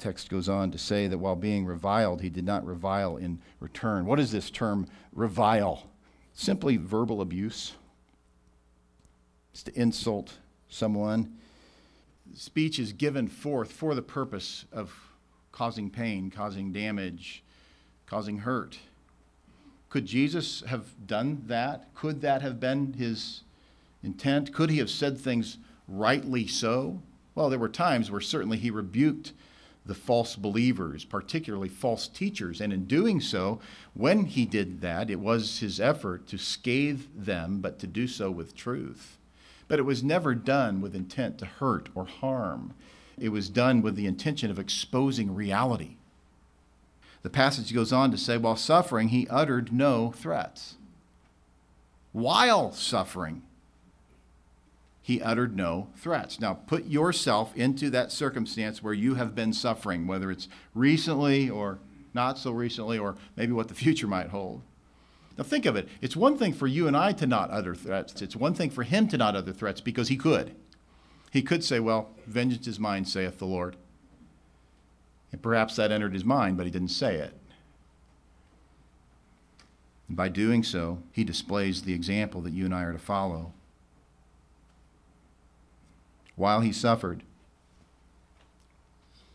[0.00, 4.06] Text goes on to say that while being reviled, he did not revile in return.
[4.06, 5.84] What is this term, revile?
[6.34, 7.74] Simply verbal abuse.
[9.52, 11.36] It's to insult someone.
[12.34, 14.94] Speech is given forth for the purpose of
[15.50, 17.42] causing pain, causing damage,
[18.06, 18.78] causing hurt.
[19.90, 21.94] Could Jesus have done that?
[21.94, 23.42] Could that have been his
[24.02, 24.54] intent?
[24.54, 27.02] Could he have said things rightly so?
[27.34, 29.34] Well, there were times where certainly he rebuked
[29.84, 32.60] the false believers, particularly false teachers.
[32.60, 33.60] And in doing so,
[33.94, 38.30] when he did that, it was his effort to scathe them, but to do so
[38.30, 39.18] with truth.
[39.68, 42.74] But it was never done with intent to hurt or harm.
[43.18, 45.96] It was done with the intention of exposing reality.
[47.22, 50.76] The passage goes on to say, while suffering, he uttered no threats.
[52.12, 53.42] While suffering,
[55.02, 56.38] he uttered no threats.
[56.38, 61.80] Now, put yourself into that circumstance where you have been suffering, whether it's recently or
[62.14, 64.62] not so recently, or maybe what the future might hold.
[65.36, 65.88] Now, think of it.
[66.00, 68.84] It's one thing for you and I to not utter threats, it's one thing for
[68.84, 70.54] him to not utter threats because he could.
[71.32, 73.76] He could say, Well, vengeance is mine, saith the Lord.
[75.32, 77.32] And perhaps that entered his mind, but he didn't say it.
[80.06, 83.54] And by doing so, he displays the example that you and I are to follow
[86.42, 87.22] while he suffered.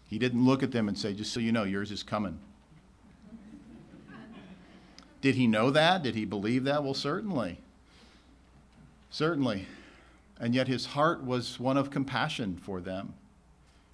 [0.10, 2.38] He didn't look at them and say, Just so you know, yours is coming.
[5.22, 6.04] Did he know that?
[6.04, 6.84] Did he believe that?
[6.84, 7.60] Well, certainly.
[9.10, 9.68] Certainly.
[10.38, 13.14] And yet his heart was one of compassion for them.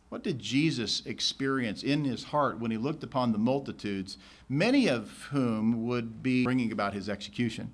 [0.09, 4.17] What did Jesus experience in his heart when he looked upon the multitudes,
[4.49, 7.73] many of whom would be bringing about his execution?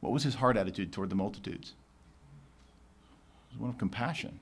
[0.00, 1.74] What was his heart attitude toward the multitudes?
[3.54, 4.40] Was one of compassion.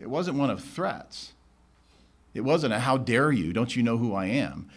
[0.00, 1.32] It wasn't one of threats.
[2.34, 4.68] It wasn't a how dare you, don't you know who I am?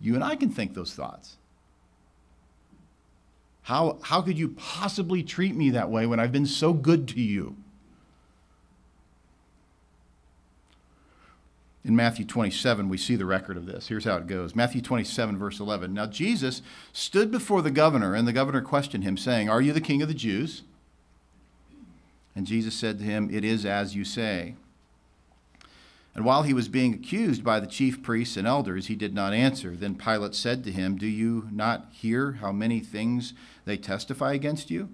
[0.00, 1.36] You and I can think those thoughts.
[3.62, 7.20] How, how could you possibly treat me that way when I've been so good to
[7.20, 7.56] you?
[11.84, 13.88] In Matthew 27, we see the record of this.
[13.88, 15.92] Here's how it goes Matthew 27, verse 11.
[15.92, 19.80] Now, Jesus stood before the governor, and the governor questioned him, saying, Are you the
[19.80, 20.62] king of the Jews?
[22.40, 24.54] And Jesus said to him, It is as you say.
[26.14, 29.34] And while he was being accused by the chief priests and elders, he did not
[29.34, 29.76] answer.
[29.76, 33.34] Then Pilate said to him, Do you not hear how many things
[33.66, 34.88] they testify against you?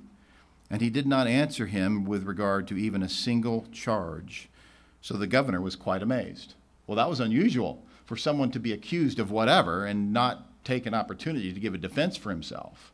[0.69, 4.49] And he did not answer him with regard to even a single charge.
[5.01, 6.55] So the governor was quite amazed.
[6.89, 10.95] Well, that was unusual for someone to be accused of whatever and not take an
[10.95, 12.93] opportunity to give a defense for himself.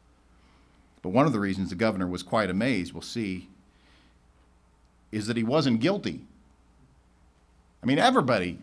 [1.00, 3.48] But one of the reasons the governor was quite amazed, we'll see
[5.12, 6.24] is that he wasn't guilty.
[7.82, 8.58] I mean, everybody,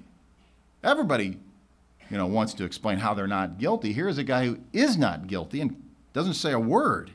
[0.84, 1.38] everybody,
[2.10, 3.94] you know, wants to explain how they're not guilty.
[3.94, 5.82] Here's a guy who is not guilty and
[6.12, 7.12] doesn't say a word.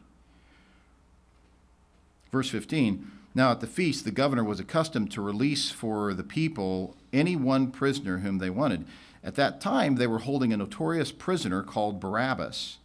[2.31, 6.97] Verse 15 Now at the feast, the governor was accustomed to release for the people
[7.13, 8.87] any one prisoner whom they wanted.
[9.23, 12.77] At that time, they were holding a notorious prisoner called Barabbas.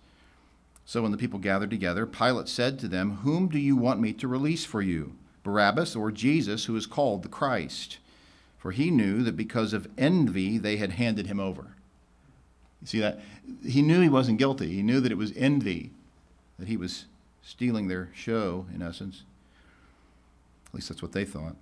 [0.85, 4.13] So when the people gathered together, Pilate said to them, Whom do you want me
[4.13, 5.15] to release for you?
[5.43, 7.97] Barabbas or Jesus, who is called the Christ.
[8.58, 11.75] For he knew that because of envy they had handed him over.
[12.82, 13.19] You see that?
[13.65, 14.73] He knew he wasn't guilty.
[14.73, 15.91] He knew that it was envy,
[16.58, 17.06] that he was
[17.41, 19.23] stealing their show, in essence.
[20.67, 21.56] At least that's what they thought.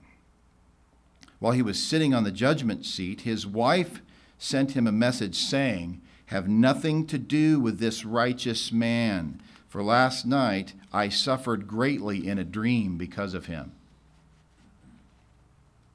[1.39, 4.01] While he was sitting on the judgment seat, his wife
[4.39, 9.39] sent him a message saying, Have nothing to do with this righteous man
[9.77, 13.73] for last night I suffered greatly in a dream because of him.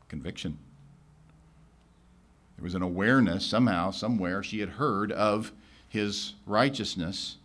[0.06, 0.56] Conviction.
[2.56, 5.50] There was an awareness somehow, somewhere, she had heard of
[5.88, 7.38] his righteousness.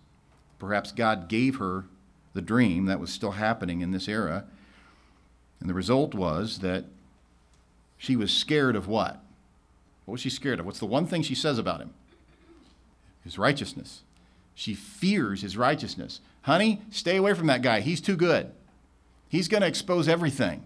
[0.60, 1.86] Perhaps God gave her
[2.36, 4.45] the dream that was still happening in this era.
[5.60, 6.86] And the result was that
[7.97, 9.23] she was scared of what?
[10.06, 10.67] What was she scared of?
[10.67, 11.95] What's the one thing she says about him?
[13.23, 14.04] His righteousness.
[14.57, 16.19] She fears his righteousness.
[16.41, 17.79] Honey, stay away from that guy.
[17.79, 18.51] He's too good.
[19.29, 20.63] He's going to expose everything.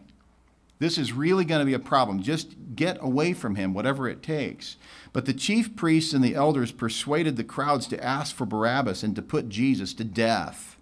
[0.79, 2.23] This is really going to be a problem.
[2.23, 4.77] Just get away from him, whatever it takes.
[5.11, 9.13] But the chief priests and the elders persuaded the crowds to ask for Barabbas and
[9.17, 10.77] to put Jesus to death.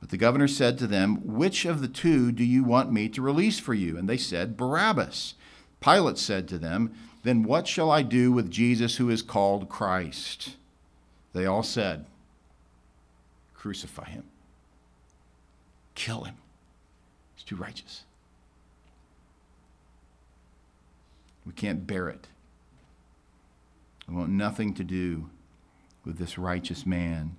[0.00, 3.20] But the governor said to them, Which of the two do you want me to
[3.20, 3.98] release for you?
[3.98, 5.34] And they said, Barabbas.
[5.82, 10.56] Pilate said to them, Then what shall I do with Jesus who is called Christ?
[11.34, 12.06] They all said,
[13.64, 14.24] Crucify him.
[15.94, 16.34] Kill him.
[17.34, 18.04] He's too righteous.
[21.46, 22.28] We can't bear it.
[24.06, 25.30] We want nothing to do
[26.04, 27.36] with this righteous man.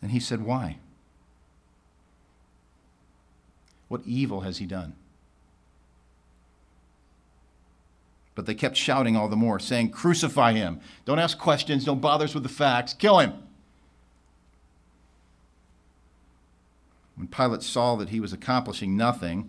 [0.00, 0.78] And he said, Why?
[3.88, 4.94] What evil has he done?
[8.34, 10.80] But they kept shouting all the more, saying, Crucify him.
[11.04, 11.84] Don't ask questions.
[11.84, 12.94] Don't bother us with the facts.
[12.94, 13.34] Kill him.
[17.22, 19.48] When Pilate saw that he was accomplishing nothing,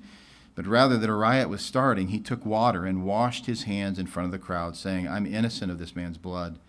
[0.53, 4.05] but rather that a riot was starting, he took water and washed his hands in
[4.05, 6.59] front of the crowd, saying, I'm innocent of this man's blood.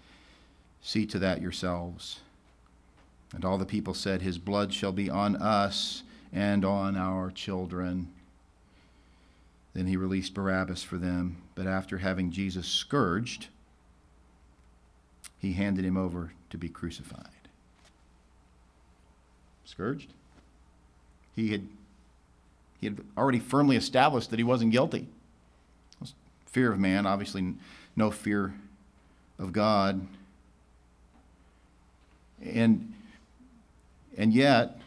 [0.81, 2.21] See to that yourselves.
[3.35, 8.11] And all the people said, His blood shall be on us and on our children.
[9.75, 13.49] Then he released Barabbas for them, but after having Jesus scourged,
[15.39, 17.29] he handed him over to be crucified.
[19.67, 20.15] Scourged?
[21.35, 21.67] He had,
[22.81, 25.09] he had already firmly established that he wasn't guilty.
[26.01, 26.15] Was
[26.47, 27.55] Fear of man, obviously,
[27.97, 28.55] no fear
[29.39, 30.07] of God.
[32.43, 32.93] And,
[34.17, 34.81] and yet,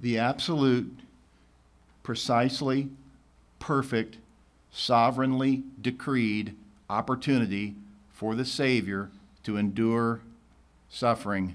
[0.00, 0.92] the absolute,
[2.02, 2.88] precisely
[3.58, 4.18] perfect,
[4.70, 6.54] sovereignly decreed
[6.88, 7.74] opportunity
[8.12, 9.10] for the Savior
[9.42, 10.20] to endure
[10.88, 11.54] suffering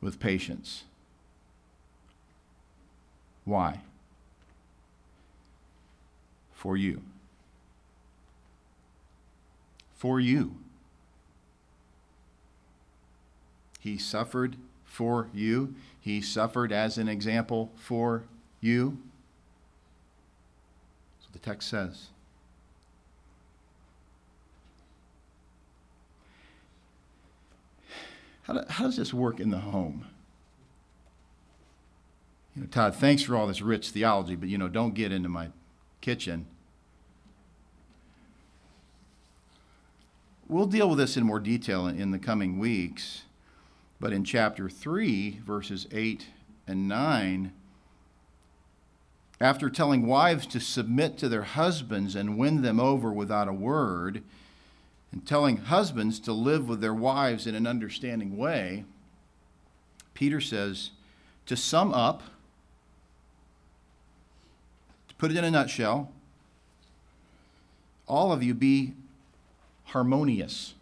[0.00, 0.84] with patience.
[3.48, 3.80] Why?
[6.52, 7.00] For you.
[9.96, 10.56] For you.
[13.80, 15.74] He suffered for you.
[15.98, 18.24] He suffered as an example for
[18.60, 18.98] you.
[21.22, 22.08] What the text says.
[28.42, 30.04] How, do, how does this work in the home?
[32.58, 35.28] You know, Todd, thanks for all this rich theology, but you know, don't get into
[35.28, 35.50] my
[36.00, 36.44] kitchen.
[40.48, 43.22] We'll deal with this in more detail in, the coming weeks,
[44.00, 46.26] but in chapter 3, verses 8
[46.66, 47.52] and 9,
[49.40, 54.24] after telling wives to submit to their husbands and win them over without a word,
[55.12, 58.84] and telling husbands to live with their wives in an understanding way,
[60.12, 60.90] Peter says,
[61.46, 62.24] to sum up,
[65.18, 66.10] put it in a nutshell,
[68.06, 68.94] all of you be
[69.84, 70.74] harmonious.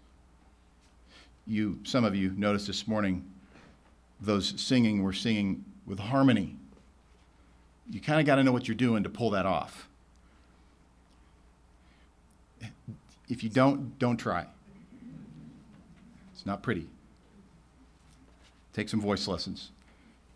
[1.47, 3.25] You, some of you noticed this morning,
[4.21, 6.57] those singing were singing with harmony.
[7.91, 9.89] You kind of got to know what you're doing to pull that off.
[13.29, 14.47] If you don't, don't try.
[16.35, 16.87] It's not pretty.
[18.73, 19.71] Take some voice lessons.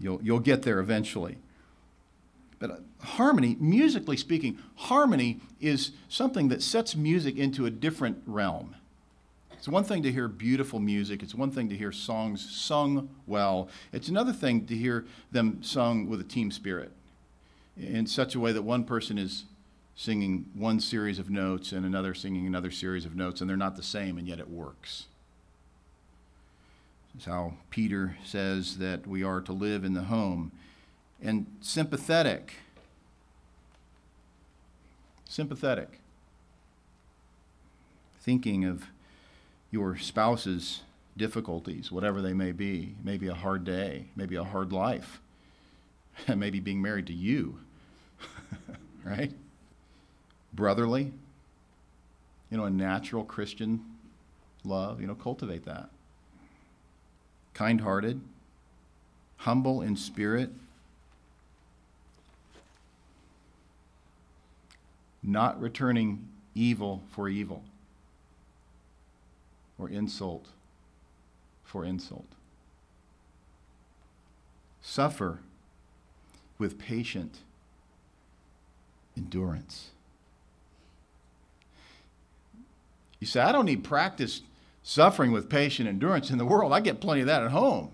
[0.00, 1.36] You'll, you'll get there eventually.
[2.60, 8.76] But uh, harmony, musically speaking, harmony is something that sets music into a different realm.
[9.52, 13.68] It's one thing to hear beautiful music, it's one thing to hear songs sung well,
[13.92, 16.92] it's another thing to hear them sung with a team spirit
[17.76, 19.44] in such a way that one person is
[19.96, 23.76] singing one series of notes and another singing another series of notes, and they're not
[23.76, 25.06] the same, and yet it works.
[27.14, 30.52] This is how Peter says that we are to live in the home
[31.22, 32.54] and sympathetic.
[35.28, 36.00] Sympathetic.
[38.20, 38.86] Thinking of
[39.70, 40.82] your spouse's
[41.16, 42.94] difficulties, whatever they may be.
[43.02, 45.20] Maybe a hard day, maybe a hard life,
[46.26, 47.58] and maybe being married to you,
[49.04, 49.32] right?
[50.52, 51.12] Brotherly,
[52.50, 53.84] you know, a natural Christian
[54.64, 55.90] love, you know, cultivate that.
[57.54, 58.20] Kind hearted,
[59.38, 60.50] humble in spirit,
[65.22, 67.62] not returning evil for evil
[69.78, 70.46] or insult
[71.64, 72.26] for insult.
[74.82, 75.40] Suffer
[76.58, 77.38] with patient
[79.16, 79.90] endurance.
[83.20, 84.42] You say, I don't need practice
[84.82, 86.72] suffering with patient endurance in the world.
[86.72, 87.90] I get plenty of that at home.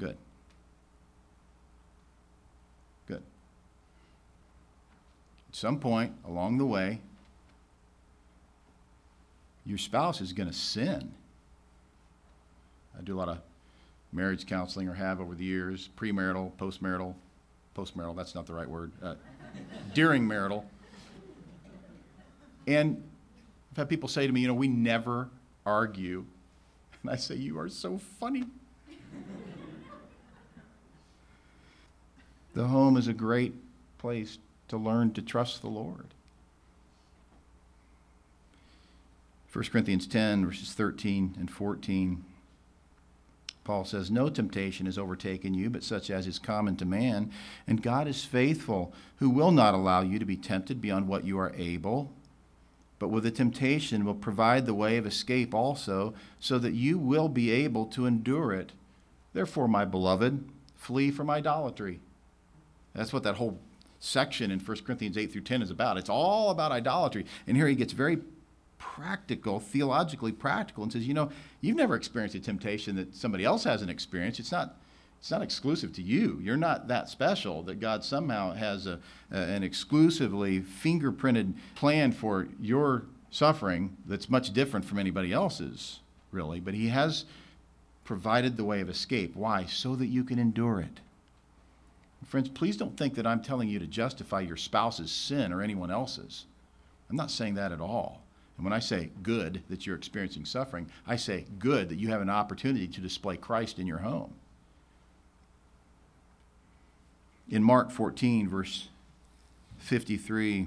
[0.00, 0.16] Good.
[5.56, 7.00] Some point along the way,
[9.64, 11.14] your spouse is going to sin.
[12.96, 13.38] I do a lot of
[14.12, 17.14] marriage counseling or have over the years, premarital, postmarital,
[17.74, 19.14] postmarital, that's not the right word, uh,
[19.94, 20.66] during marital.
[22.66, 23.02] And
[23.72, 25.30] I've had people say to me, you know, we never
[25.64, 26.26] argue.
[27.02, 28.44] And I say, you are so funny.
[32.52, 33.54] the home is a great
[33.96, 34.36] place
[34.68, 36.06] to learn to trust the Lord.
[39.52, 42.24] 1 Corinthians 10, verses 13 and 14.
[43.64, 47.32] Paul says, No temptation has overtaken you, but such as is common to man.
[47.66, 51.38] And God is faithful, who will not allow you to be tempted beyond what you
[51.38, 52.12] are able,
[52.98, 57.28] but with the temptation will provide the way of escape also, so that you will
[57.28, 58.72] be able to endure it.
[59.32, 60.44] Therefore, my beloved,
[60.76, 62.00] flee from idolatry.
[62.94, 63.58] That's what that whole
[64.00, 65.96] section in 1 Corinthians 8 through 10 is about.
[65.96, 67.26] It's all about idolatry.
[67.46, 68.18] And here he gets very
[68.78, 71.30] practical, theologically practical, and says, you know,
[71.60, 74.40] you've never experienced a temptation that somebody else hasn't experienced.
[74.40, 74.76] It's not,
[75.18, 76.38] it's not exclusive to you.
[76.42, 78.98] You're not that special that God somehow has a,
[79.30, 86.60] a, an exclusively fingerprinted plan for your suffering that's much different from anybody else's, really.
[86.60, 87.24] But He has
[88.04, 89.34] provided the way of escape.
[89.34, 89.64] Why?
[89.66, 91.00] So that you can endure it.
[92.24, 95.90] Friends, please don't think that I'm telling you to justify your spouse's sin or anyone
[95.90, 96.46] else's.
[97.08, 98.22] I'm not saying that at all.
[98.56, 102.22] And when I say good that you're experiencing suffering, I say good that you have
[102.22, 104.34] an opportunity to display Christ in your home.
[107.48, 108.88] In Mark 14, verse
[109.78, 110.66] 53,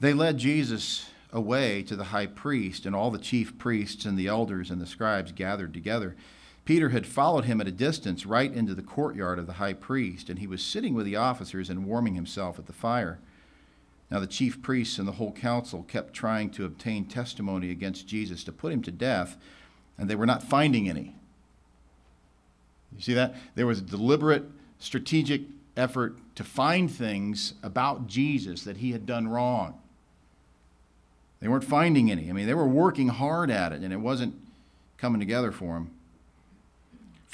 [0.00, 4.26] they led Jesus away to the high priest, and all the chief priests and the
[4.26, 6.14] elders and the scribes gathered together.
[6.66, 10.28] Peter had followed him at a distance right into the courtyard of the high priest,
[10.28, 13.20] and he was sitting with the officers and warming himself at the fire.
[14.10, 18.42] Now, the chief priests and the whole council kept trying to obtain testimony against Jesus
[18.44, 19.36] to put him to death,
[19.96, 21.14] and they were not finding any.
[22.96, 23.36] You see that?
[23.54, 24.44] There was a deliberate,
[24.80, 25.42] strategic
[25.76, 29.80] effort to find things about Jesus that he had done wrong.
[31.38, 32.28] They weren't finding any.
[32.28, 34.34] I mean, they were working hard at it, and it wasn't
[34.96, 35.90] coming together for them.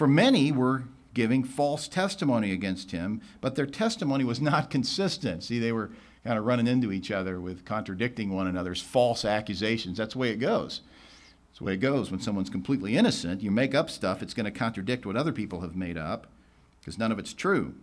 [0.02, 0.82] For many were
[1.14, 5.44] giving false testimony against him, but their testimony was not consistent.
[5.44, 5.92] See, they were
[6.24, 9.98] kind of running into each other with contradicting one another's false accusations.
[9.98, 10.80] That's the way it goes.
[11.46, 12.10] That's the way it goes.
[12.10, 15.60] When someone's completely innocent, you make up stuff, it's going to contradict what other people
[15.60, 16.26] have made up
[16.80, 17.76] because none of it's true.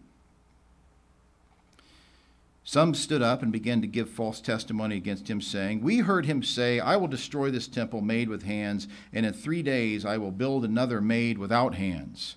[2.64, 6.44] Some stood up and began to give false testimony against him, saying, We heard him
[6.44, 10.32] say, I will destroy this temple made with hands, and in three days I will
[10.32, 12.36] build another made without hands.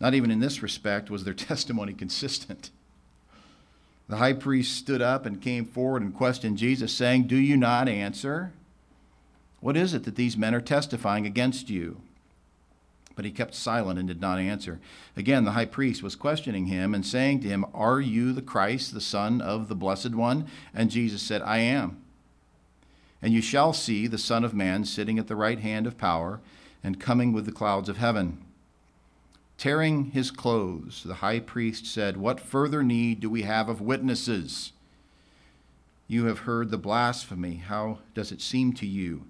[0.00, 2.70] Not even in this respect was their testimony consistent.
[4.08, 7.88] The high priest stood up and came forward and questioned Jesus, saying, Do you not
[7.88, 8.52] answer?
[9.60, 12.00] What is it that these men are testifying against you?
[13.16, 14.80] But he kept silent and did not answer.
[15.16, 18.94] Again, the high priest was questioning him and saying to him, Are you the Christ,
[18.94, 20.46] the Son of the Blessed One?
[20.72, 22.02] And Jesus said, I am.
[23.22, 26.40] And you shall see the Son of Man sitting at the right hand of power
[26.82, 28.42] and coming with the clouds of heaven.
[29.58, 34.72] Tearing his clothes, the high priest said, What further need do we have of witnesses?
[36.08, 37.56] You have heard the blasphemy.
[37.56, 39.24] How does it seem to you?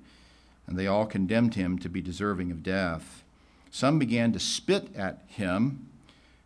[0.67, 3.25] And they all condemned him to be deserving of death.
[3.71, 5.89] Some began to spit at him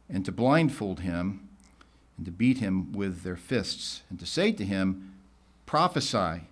[0.09, 1.49] and to blindfold him
[2.16, 5.14] and to beat him with their fists and to say to him,
[5.66, 6.43] Prophesy.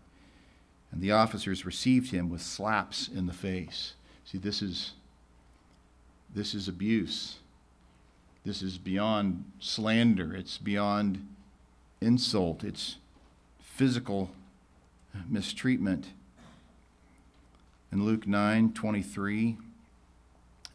[0.91, 3.95] And the officers received him with slaps in the face.
[4.25, 4.93] See, this is
[6.35, 7.37] this is abuse.
[8.45, 10.35] This is beyond slander.
[10.35, 11.27] It's beyond
[12.01, 12.65] insult.
[12.65, 12.97] It's
[13.61, 14.31] physical
[15.29, 16.09] mistreatment.
[17.93, 19.57] In Luke 9 23,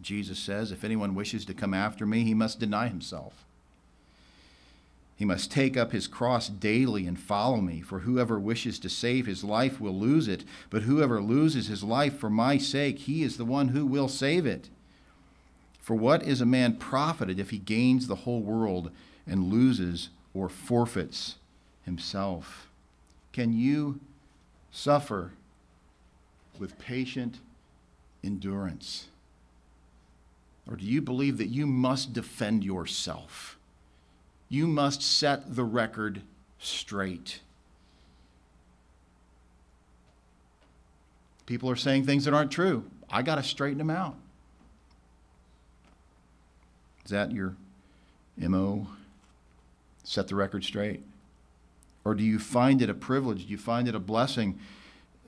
[0.02, 3.46] Jesus says, If anyone wishes to come after me, he must deny himself.
[5.18, 7.82] He must take up his cross daily and follow me.
[7.82, 12.20] For whoever wishes to save his life will lose it, but whoever loses his life
[12.20, 14.70] for my sake, he is the one who will save it.
[15.80, 18.92] For what is a man profited if he gains the whole world
[19.26, 21.38] and loses or forfeits
[21.84, 22.70] himself?
[23.34, 24.00] Can you
[24.70, 25.32] suffer
[26.60, 27.40] with patient
[28.24, 29.08] endurance?
[30.70, 33.58] Or do you believe that you must defend yourself?
[34.50, 36.22] You must set the record
[36.60, 37.40] straight.
[41.46, 42.84] People are saying things that aren't true.
[43.10, 44.16] I got to straighten them out.
[47.06, 47.56] Is that your
[48.38, 48.88] MO?
[50.04, 51.02] Set the record straight?
[52.04, 53.46] Or do you find it a privilege?
[53.46, 54.60] Do you find it a blessing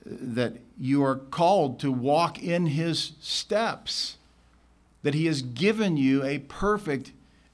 [0.06, 4.16] uh, that you are called to walk in his steps?
[5.02, 7.12] That he has given you a perfect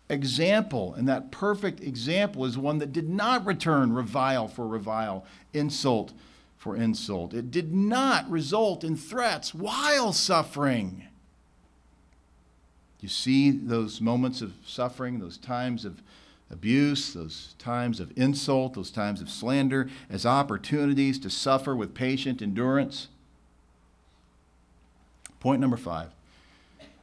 [0.09, 6.13] example, and that perfect example is one that did not return revile for revile, insult
[6.57, 7.35] for insult.
[7.35, 11.05] It did not result in threats while suffering.
[13.01, 16.03] You see those moments of suffering, those times of
[16.51, 22.41] abuse, those times of insult, those times of slander as opportunities to suffer with patient
[22.41, 23.09] endurance.
[25.41, 26.11] Point number five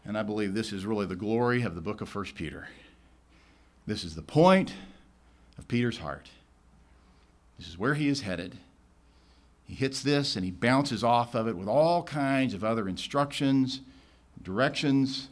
[0.06, 2.68] And I believe this is really the glory of the book of 1 Peter.
[3.88, 4.74] This is the point
[5.58, 6.30] of Peter's heart.
[7.58, 8.58] This is where he is headed.
[9.66, 13.82] He hits this and he bounces off of it with all kinds of other instructions,
[14.42, 15.30] directions,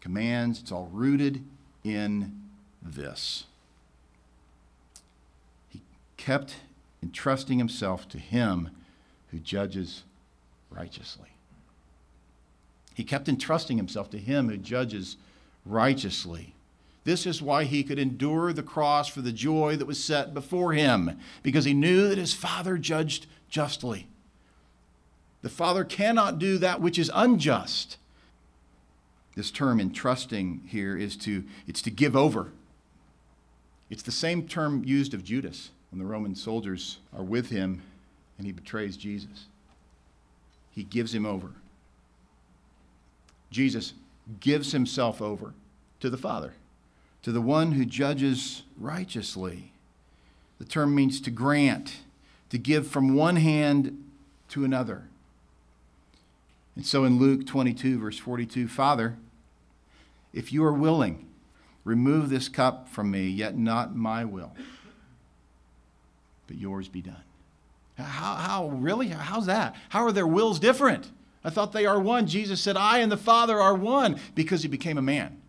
[0.00, 0.60] commands.
[0.60, 1.44] It's all rooted
[1.84, 2.40] in
[2.82, 3.44] this.
[5.68, 5.82] He
[6.16, 6.56] kept
[7.02, 8.70] entrusting himself to him
[9.30, 10.04] who judges
[10.70, 11.29] righteously.
[13.00, 15.16] He kept entrusting himself to him who judges
[15.64, 16.52] righteously.
[17.04, 20.74] This is why he could endure the cross for the joy that was set before
[20.74, 24.06] him, because he knew that his Father judged justly.
[25.40, 27.96] The Father cannot do that which is unjust.
[29.34, 32.52] This term entrusting here is to it's to give over.
[33.88, 37.80] It's the same term used of Judas when the Roman soldiers are with him
[38.36, 39.46] and he betrays Jesus.
[40.70, 41.52] He gives him over.
[43.50, 43.94] Jesus
[44.40, 45.54] gives himself over
[46.00, 46.54] to the Father
[47.22, 49.72] to the one who judges righteously.
[50.58, 51.98] The term means to grant,
[52.50, 54.04] to give from one hand
[54.48, 55.04] to another.
[56.76, 59.16] And so in Luke 22, verse 42, Father,
[60.32, 61.26] if you are willing,
[61.84, 64.52] remove this cup from me, yet not my will,
[66.46, 67.22] but yours be done.
[67.98, 69.08] How, how really?
[69.08, 69.76] How's that?
[69.90, 71.10] How are their wills different?
[71.42, 72.26] I thought they are one.
[72.26, 75.40] Jesus said, I and the Father are one because he became a man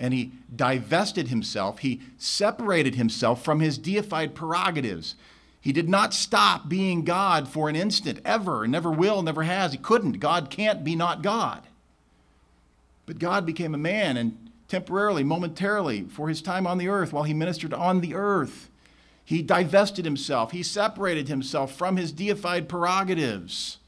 [0.00, 1.80] and he divested himself.
[1.80, 5.14] He separated himself from his deified prerogatives.
[5.60, 9.72] He did not stop being God for an instant, ever, never will, never has.
[9.72, 10.18] He couldn't.
[10.18, 11.64] God can't be not God.
[13.04, 17.24] But God became a man and temporarily, momentarily, for his time on the earth, while
[17.24, 18.70] he ministered on the earth,
[19.22, 20.52] he divested himself.
[20.52, 23.79] He separated himself from his deified prerogatives.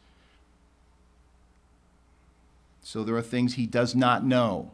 [2.83, 4.72] So there are things he does not know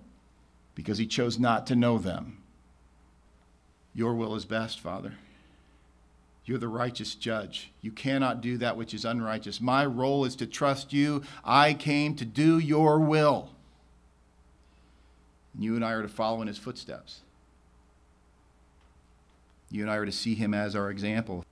[0.75, 2.39] because he chose not to know them.
[3.95, 5.15] Your will is best, Father.
[6.45, 7.73] You're the righteous judge.
[7.83, 9.61] You cannot do that which is unrighteous.
[9.61, 11.23] My role is to trust you.
[11.45, 13.51] I came to do your will.
[15.53, 17.21] And you and I are to follow in his footsteps.
[19.71, 21.45] You and I are to see him as our example.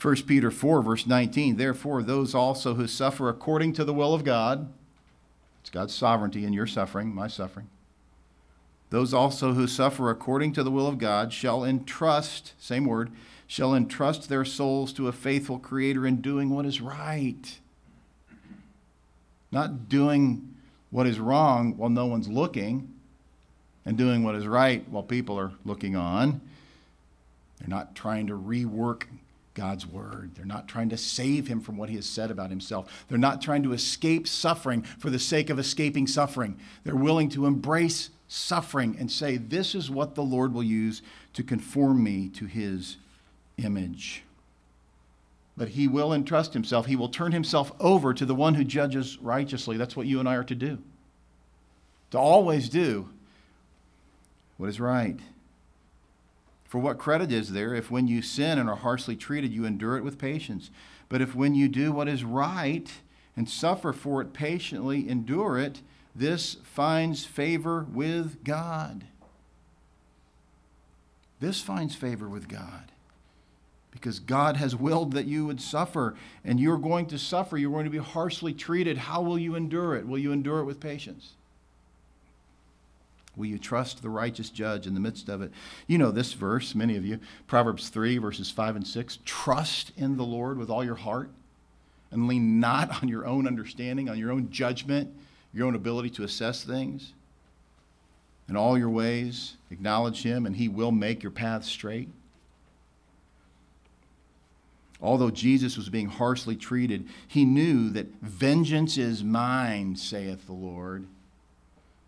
[0.00, 4.24] 1 Peter 4, verse 19 Therefore, those also who suffer according to the will of
[4.24, 4.72] God,
[5.64, 7.70] it's God's sovereignty in your suffering, my suffering,
[8.90, 13.10] those also who suffer according to the will of God shall entrust, same word,
[13.46, 17.58] shall entrust their souls to a faithful Creator in doing what is right.
[19.50, 20.54] Not doing
[20.90, 22.92] what is wrong while no one's looking,
[23.86, 26.42] and doing what is right while people are looking on.
[27.58, 29.04] They're not trying to rework
[29.54, 30.32] God's word.
[30.34, 33.04] They're not trying to save him from what he has said about himself.
[33.08, 36.58] They're not trying to escape suffering for the sake of escaping suffering.
[36.82, 41.02] They're willing to embrace suffering and say, This is what the Lord will use
[41.34, 42.96] to conform me to his
[43.56, 44.24] image.
[45.56, 49.18] But he will entrust himself, he will turn himself over to the one who judges
[49.18, 49.76] righteously.
[49.76, 50.78] That's what you and I are to do.
[52.10, 53.08] To always do
[54.56, 55.18] what is right.
[56.74, 59.96] For what credit is there if when you sin and are harshly treated, you endure
[59.96, 60.72] it with patience?
[61.08, 62.90] But if when you do what is right
[63.36, 65.82] and suffer for it patiently, endure it,
[66.16, 69.04] this finds favor with God.
[71.38, 72.90] This finds favor with God
[73.92, 77.56] because God has willed that you would suffer, and you're going to suffer.
[77.56, 78.98] You're going to be harshly treated.
[78.98, 80.08] How will you endure it?
[80.08, 81.34] Will you endure it with patience?
[83.36, 85.50] Will you trust the righteous judge in the midst of it?
[85.86, 89.18] You know this verse, many of you, Proverbs 3, verses 5 and 6.
[89.24, 91.30] Trust in the Lord with all your heart
[92.10, 95.14] and lean not on your own understanding, on your own judgment
[95.54, 97.12] your own ability to assess things.
[98.48, 102.08] In all your ways, acknowledge Him, and He will make your path straight.
[105.00, 111.06] Although Jesus was being harshly treated, he knew that vengeance is mine, saith the Lord.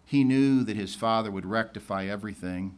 [0.06, 2.74] He knew that his Father would rectify everything.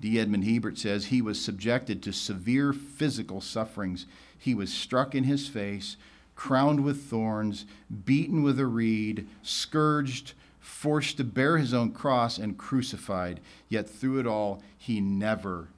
[0.00, 0.20] D.
[0.20, 4.04] Edmond Hiebert says he was subjected to severe physical sufferings.
[4.38, 5.96] He was struck in his face,
[6.36, 7.64] crowned with thorns,
[8.04, 13.40] beaten with a reed, scourged, forced to bear his own cross, and crucified.
[13.70, 15.68] Yet through it all, he never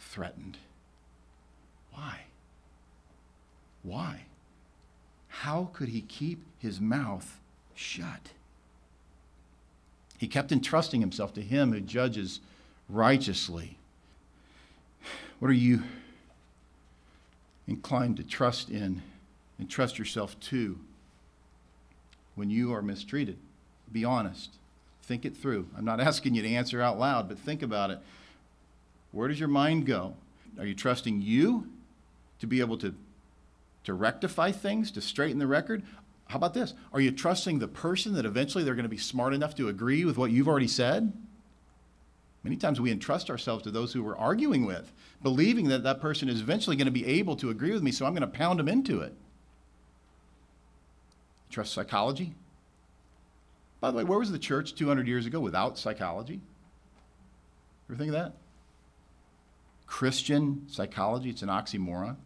[0.00, 0.56] threatened.
[1.92, 2.20] Why?
[3.82, 4.22] Why?
[5.28, 7.38] How could he keep his mouth
[7.74, 8.30] shut?
[10.22, 12.38] He kept entrusting himself to him who judges
[12.88, 13.76] righteously.
[15.40, 15.82] What are you
[17.66, 19.02] inclined to trust in
[19.58, 20.78] and trust yourself to
[22.36, 23.36] when you are mistreated?
[23.90, 24.50] Be honest.
[25.02, 25.66] Think it through.
[25.76, 27.98] I'm not asking you to answer out loud, but think about it.
[29.10, 30.14] Where does your mind go?
[30.56, 31.66] Are you trusting you
[32.38, 32.94] to be able to,
[33.82, 35.82] to rectify things, to straighten the record?
[36.32, 36.72] How about this?
[36.94, 40.06] Are you trusting the person that eventually they're going to be smart enough to agree
[40.06, 41.12] with what you've already said?
[42.42, 46.30] Many times we entrust ourselves to those who we're arguing with, believing that that person
[46.30, 48.58] is eventually going to be able to agree with me, so I'm going to pound
[48.58, 49.12] them into it.
[51.50, 52.32] Trust psychology?
[53.80, 56.40] By the way, where was the church 200 years ago without psychology?
[57.90, 58.36] Ever think of that?
[59.86, 62.16] Christian psychology, it's an oxymoron.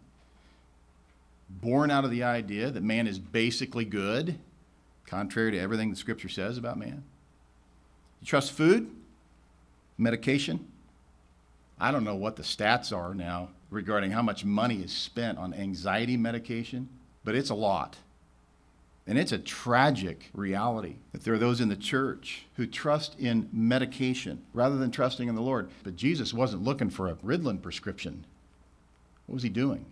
[1.49, 4.39] Born out of the idea that man is basically good,
[5.07, 7.05] contrary to everything the scripture says about man.
[8.21, 8.91] You trust food?
[9.99, 10.67] Medication?
[11.79, 15.55] I don't know what the stats are now regarding how much money is spent on
[15.55, 16.89] anxiety medication,
[17.25, 17.97] but it's a lot.
[19.07, 23.49] And it's a tragic reality that there are those in the church who trust in
[23.53, 25.71] medication rather than trusting in the Lord.
[25.85, 28.25] But Jesus wasn't looking for a Ritalin prescription.
[29.27, 29.85] What was he doing?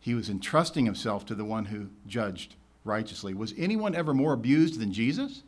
[0.00, 3.34] He was entrusting himself to the one who judged righteously.
[3.34, 5.38] Was anyone ever more abused than Jesus?
[5.38, 5.42] He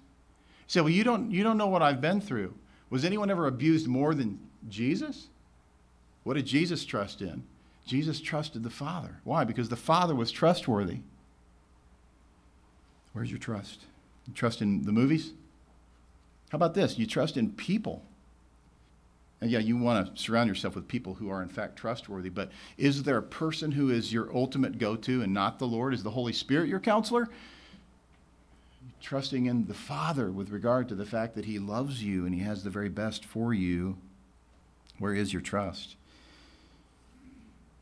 [0.67, 2.55] said, Well, you don't, you don't know what I've been through.
[2.91, 5.29] Was anyone ever abused more than Jesus?
[6.25, 7.45] What did Jesus trust in?
[7.87, 9.21] Jesus trusted the Father.
[9.25, 9.45] Why?
[9.45, 10.99] Because the Father was trustworthy.
[13.13, 13.87] Where's your trust?
[14.27, 15.33] You trust in the movies?
[16.51, 16.99] How about this?
[16.99, 18.03] You trust in people.
[19.41, 22.51] And yeah, you want to surround yourself with people who are in fact trustworthy, but
[22.77, 25.95] is there a person who is your ultimate go to and not the Lord?
[25.95, 27.29] Is the Holy Spirit your counselor?
[29.01, 32.43] Trusting in the Father with regard to the fact that He loves you and He
[32.43, 33.97] has the very best for you.
[34.99, 35.97] Where is your trust?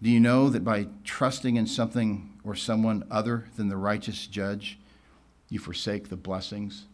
[0.00, 4.78] Do you know that by trusting in something or someone other than the righteous judge,
[5.48, 6.84] you forsake the blessings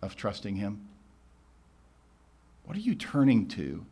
[0.00, 0.86] of trusting Him?
[2.64, 3.84] What are you turning to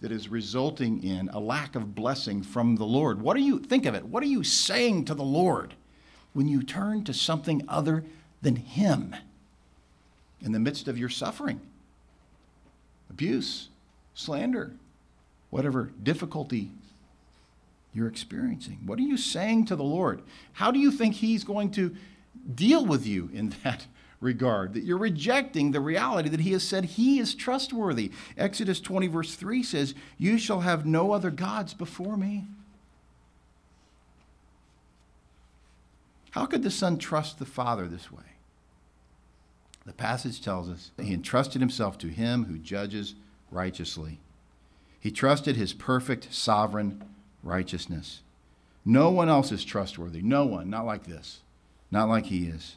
[0.00, 3.20] that is resulting in a lack of blessing from the Lord?
[3.20, 5.74] What are you, think of it, what are you saying to the Lord
[6.32, 8.04] when you turn to something other
[8.40, 9.16] than Him
[10.40, 11.60] in the midst of your suffering?
[13.10, 13.68] Abuse,
[14.14, 14.72] slander,
[15.50, 16.70] whatever difficulty
[17.92, 18.78] you're experiencing.
[18.86, 20.22] What are you saying to the Lord?
[20.52, 21.96] How do you think He's going to
[22.54, 23.86] deal with you in that
[24.20, 28.10] regard, that you're rejecting the reality that he has said he is trustworthy.
[28.36, 32.46] Exodus 20, verse 3 says, You shall have no other gods before me.
[36.32, 38.22] How could the Son trust the Father this way?
[39.86, 43.14] The passage tells us that he entrusted himself to him who judges
[43.50, 44.18] righteously.
[45.00, 47.02] He trusted his perfect, sovereign
[47.42, 48.20] righteousness.
[48.84, 50.20] No one else is trustworthy.
[50.20, 51.40] No one, not like this
[51.90, 52.76] not like he is.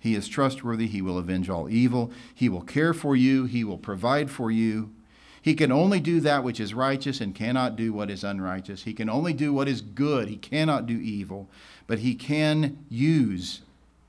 [0.00, 0.86] He is trustworthy.
[0.86, 2.10] He will avenge all evil.
[2.34, 3.44] He will care for you.
[3.44, 4.92] He will provide for you.
[5.40, 8.82] He can only do that which is righteous and cannot do what is unrighteous.
[8.82, 10.28] He can only do what is good.
[10.28, 11.48] He cannot do evil,
[11.86, 13.62] but he can use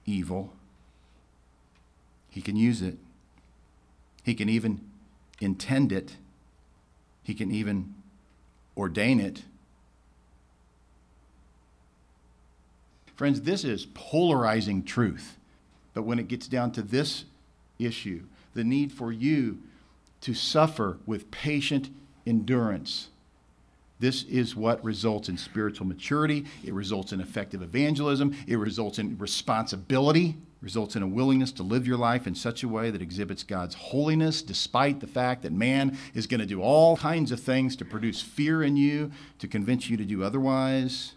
[0.06, 0.54] evil.
[2.30, 2.98] He can use it.
[4.24, 4.82] He can even
[5.40, 6.18] intend it.
[7.24, 7.94] He can even
[8.76, 9.44] ordain it
[13.20, 15.36] Friends, this is polarizing truth.
[15.94, 17.26] But when it gets down to this
[17.78, 18.24] issue,
[18.54, 19.60] the need for you
[20.22, 21.90] to suffer with patient
[22.26, 23.10] endurance,
[24.00, 26.46] this is what results in spiritual maturity.
[26.64, 28.34] It results in effective evangelism.
[28.48, 32.68] It results in responsibility, results in a willingness to live your life in such a
[32.70, 36.96] way that exhibits God's holiness, despite the fact that man is going to do all
[36.96, 41.16] kinds of things to produce fear in you, to convince you to do otherwise.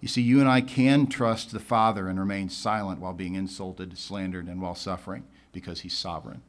[0.00, 3.98] You see, you and I can trust the Father and remain silent while being insulted,
[3.98, 6.42] slandered, and while suffering because He's sovereign.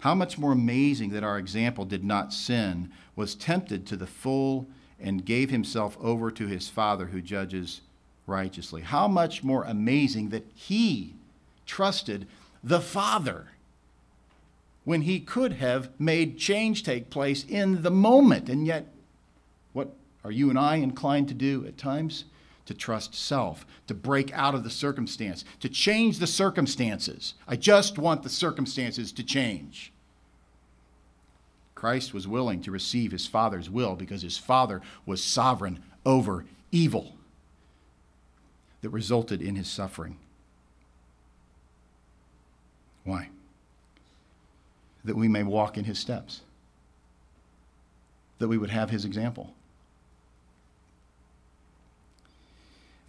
[0.00, 4.66] How much more amazing that our example did not sin, was tempted to the full,
[5.00, 7.80] and gave himself over to his Father who judges
[8.26, 8.82] righteously.
[8.82, 11.14] How much more amazing that he
[11.66, 12.26] trusted
[12.62, 13.48] the Father
[14.84, 18.92] when he could have made change take place in the moment, and yet
[20.24, 22.24] are you and I inclined to do at times?
[22.66, 27.34] To trust self, to break out of the circumstance, to change the circumstances.
[27.48, 29.92] I just want the circumstances to change.
[31.74, 37.14] Christ was willing to receive his Father's will because his Father was sovereign over evil
[38.82, 40.18] that resulted in his suffering.
[43.04, 43.30] Why?
[45.04, 46.42] That we may walk in his steps,
[48.38, 49.54] that we would have his example.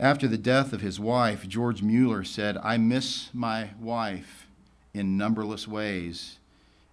[0.01, 4.47] After the death of his wife, George Mueller said, I miss my wife
[4.95, 6.39] in numberless ways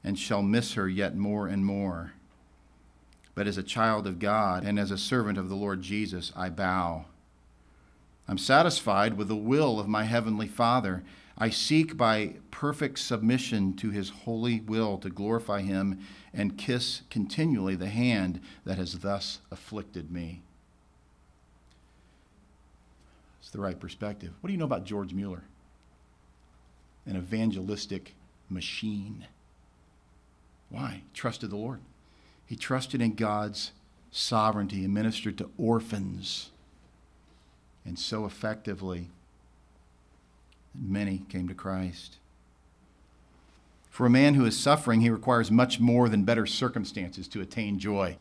[0.04, 2.12] and shall miss her yet more and more.
[3.34, 6.50] But as a child of God and as a servant of the Lord Jesus, I
[6.50, 7.06] bow.
[8.28, 11.02] I'm satisfied with the will of my heavenly Father.
[11.38, 15.98] I seek by perfect submission to his holy will to glorify him
[16.34, 20.42] and kiss continually the hand that has thus afflicted me.
[23.48, 24.34] It's the right perspective.
[24.42, 25.44] What do you know about George Mueller?
[27.06, 28.14] An evangelistic
[28.50, 29.26] machine.
[30.68, 31.00] Why?
[31.06, 31.80] He trusted the Lord.
[32.44, 33.72] He trusted in God's
[34.10, 36.50] sovereignty and ministered to orphans.
[37.86, 39.08] And so effectively,
[40.78, 42.18] many came to Christ.
[43.88, 47.78] For a man who is suffering, he requires much more than better circumstances to attain
[47.78, 48.18] joy.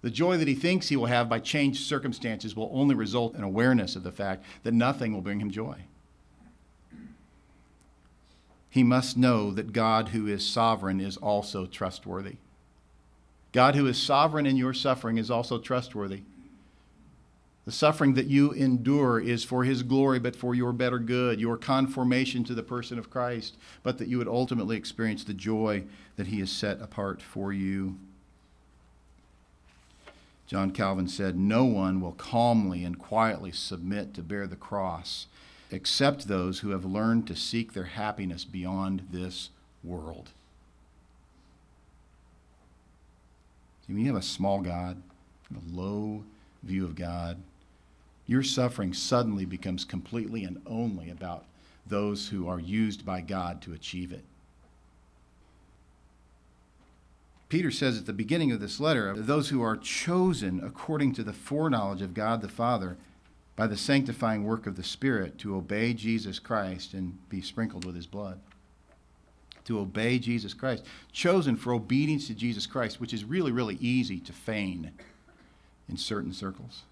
[0.00, 3.42] The joy that he thinks he will have by changed circumstances will only result in
[3.42, 5.76] awareness of the fact that nothing will bring him joy.
[8.70, 12.36] He must know that God, who is sovereign, is also trustworthy.
[13.50, 16.22] God, who is sovereign in your suffering, is also trustworthy.
[17.64, 21.56] The suffering that you endure is for his glory, but for your better good, your
[21.56, 25.84] conformation to the person of Christ, but that you would ultimately experience the joy
[26.16, 27.98] that he has set apart for you.
[30.48, 35.26] John Calvin said, No one will calmly and quietly submit to bear the cross
[35.70, 39.50] except those who have learned to seek their happiness beyond this
[39.84, 40.30] world.
[43.86, 45.02] When you have a small God,
[45.54, 46.24] a low
[46.62, 47.36] view of God,
[48.26, 51.44] your suffering suddenly becomes completely and only about
[51.86, 54.24] those who are used by God to achieve it.
[57.48, 61.32] Peter says at the beginning of this letter, those who are chosen according to the
[61.32, 62.98] foreknowledge of God the Father
[63.56, 67.96] by the sanctifying work of the Spirit to obey Jesus Christ and be sprinkled with
[67.96, 68.38] his blood.
[69.64, 70.84] To obey Jesus Christ.
[71.10, 74.92] Chosen for obedience to Jesus Christ, which is really, really easy to feign
[75.88, 76.82] in certain circles.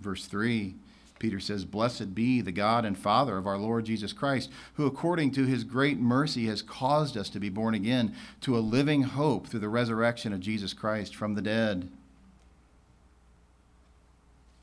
[0.00, 0.74] Verse 3
[1.18, 5.32] Peter says, Blessed be the God and Father of our Lord Jesus Christ, who according
[5.32, 9.46] to his great mercy has caused us to be born again to a living hope
[9.46, 11.90] through the resurrection of Jesus Christ from the dead.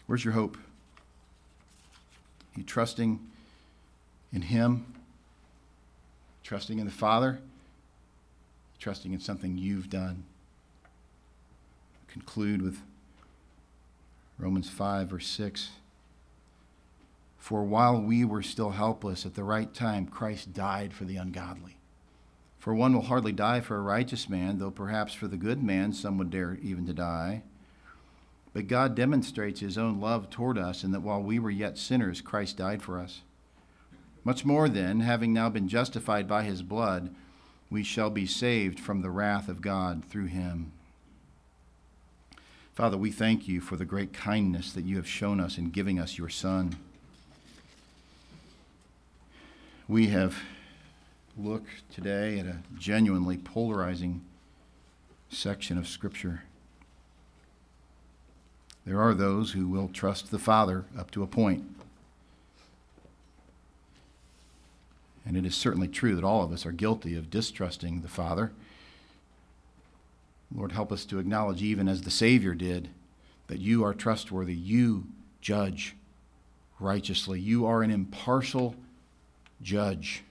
[0.08, 0.58] Where's your hope?
[2.56, 3.20] Are you trusting
[4.32, 4.86] in him?
[6.44, 7.40] Trusting in the Father?
[8.80, 10.24] Trusting in something you've done?
[12.08, 12.80] Conclude with
[14.38, 15.70] Romans 5, verse 6.
[17.46, 21.78] For while we were still helpless, at the right time, Christ died for the ungodly.
[22.58, 25.94] For one will hardly die for a righteous man, though perhaps for the good man
[25.94, 27.44] some would dare even to die.
[28.54, 32.20] But God demonstrates his own love toward us in that while we were yet sinners,
[32.20, 33.22] Christ died for us.
[34.24, 37.14] Much more then, having now been justified by his blood,
[37.70, 40.72] we shall be saved from the wrath of God through him.
[42.74, 46.00] Father, we thank you for the great kindness that you have shown us in giving
[46.00, 46.76] us your Son
[49.88, 50.36] we have
[51.38, 54.22] looked today at a genuinely polarizing
[55.30, 56.44] section of Scripture.
[58.86, 61.64] There are those who will trust the Father up to a point.
[65.26, 68.52] And it is certainly true that all of us are guilty of distrusting the Father.
[70.56, 72.90] Lord, help us to acknowledge, even as the Savior did,
[73.48, 74.54] that you are trustworthy.
[74.54, 75.06] You
[75.42, 75.96] judge
[76.80, 77.40] righteously.
[77.40, 78.76] You are an impartial
[79.62, 80.24] judge.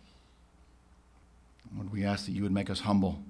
[1.75, 3.21] Lord, we ask that you would make us humble,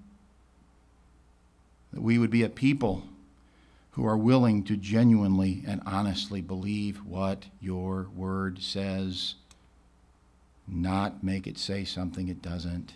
[1.93, 3.05] that we would be a people
[3.93, 9.37] who are willing to genuinely and honestly believe what your word says,
[10.67, 12.95] not make it say something it doesn't.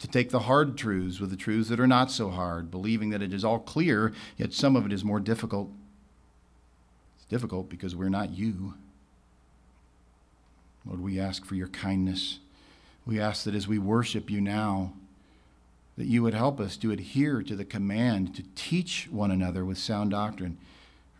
[0.00, 3.22] To take the hard truths with the truths that are not so hard, believing that
[3.22, 5.70] it is all clear, yet some of it is more difficult.
[7.16, 8.74] It's difficult because we're not you.
[10.86, 12.38] Lord, we ask for your kindness.
[13.06, 14.92] We ask that as we worship you now,
[15.96, 19.78] that you would help us to adhere to the command to teach one another with
[19.78, 20.56] sound doctrine.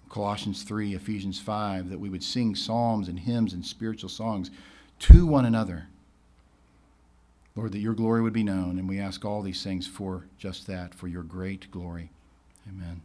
[0.08, 4.50] Colossians 3, Ephesians 5, that we would sing psalms and hymns and spiritual songs
[4.98, 5.88] to one another.
[7.54, 10.66] Lord, that your glory would be known, and we ask all these things for just
[10.66, 12.10] that, for your great glory.
[12.68, 13.02] Amen.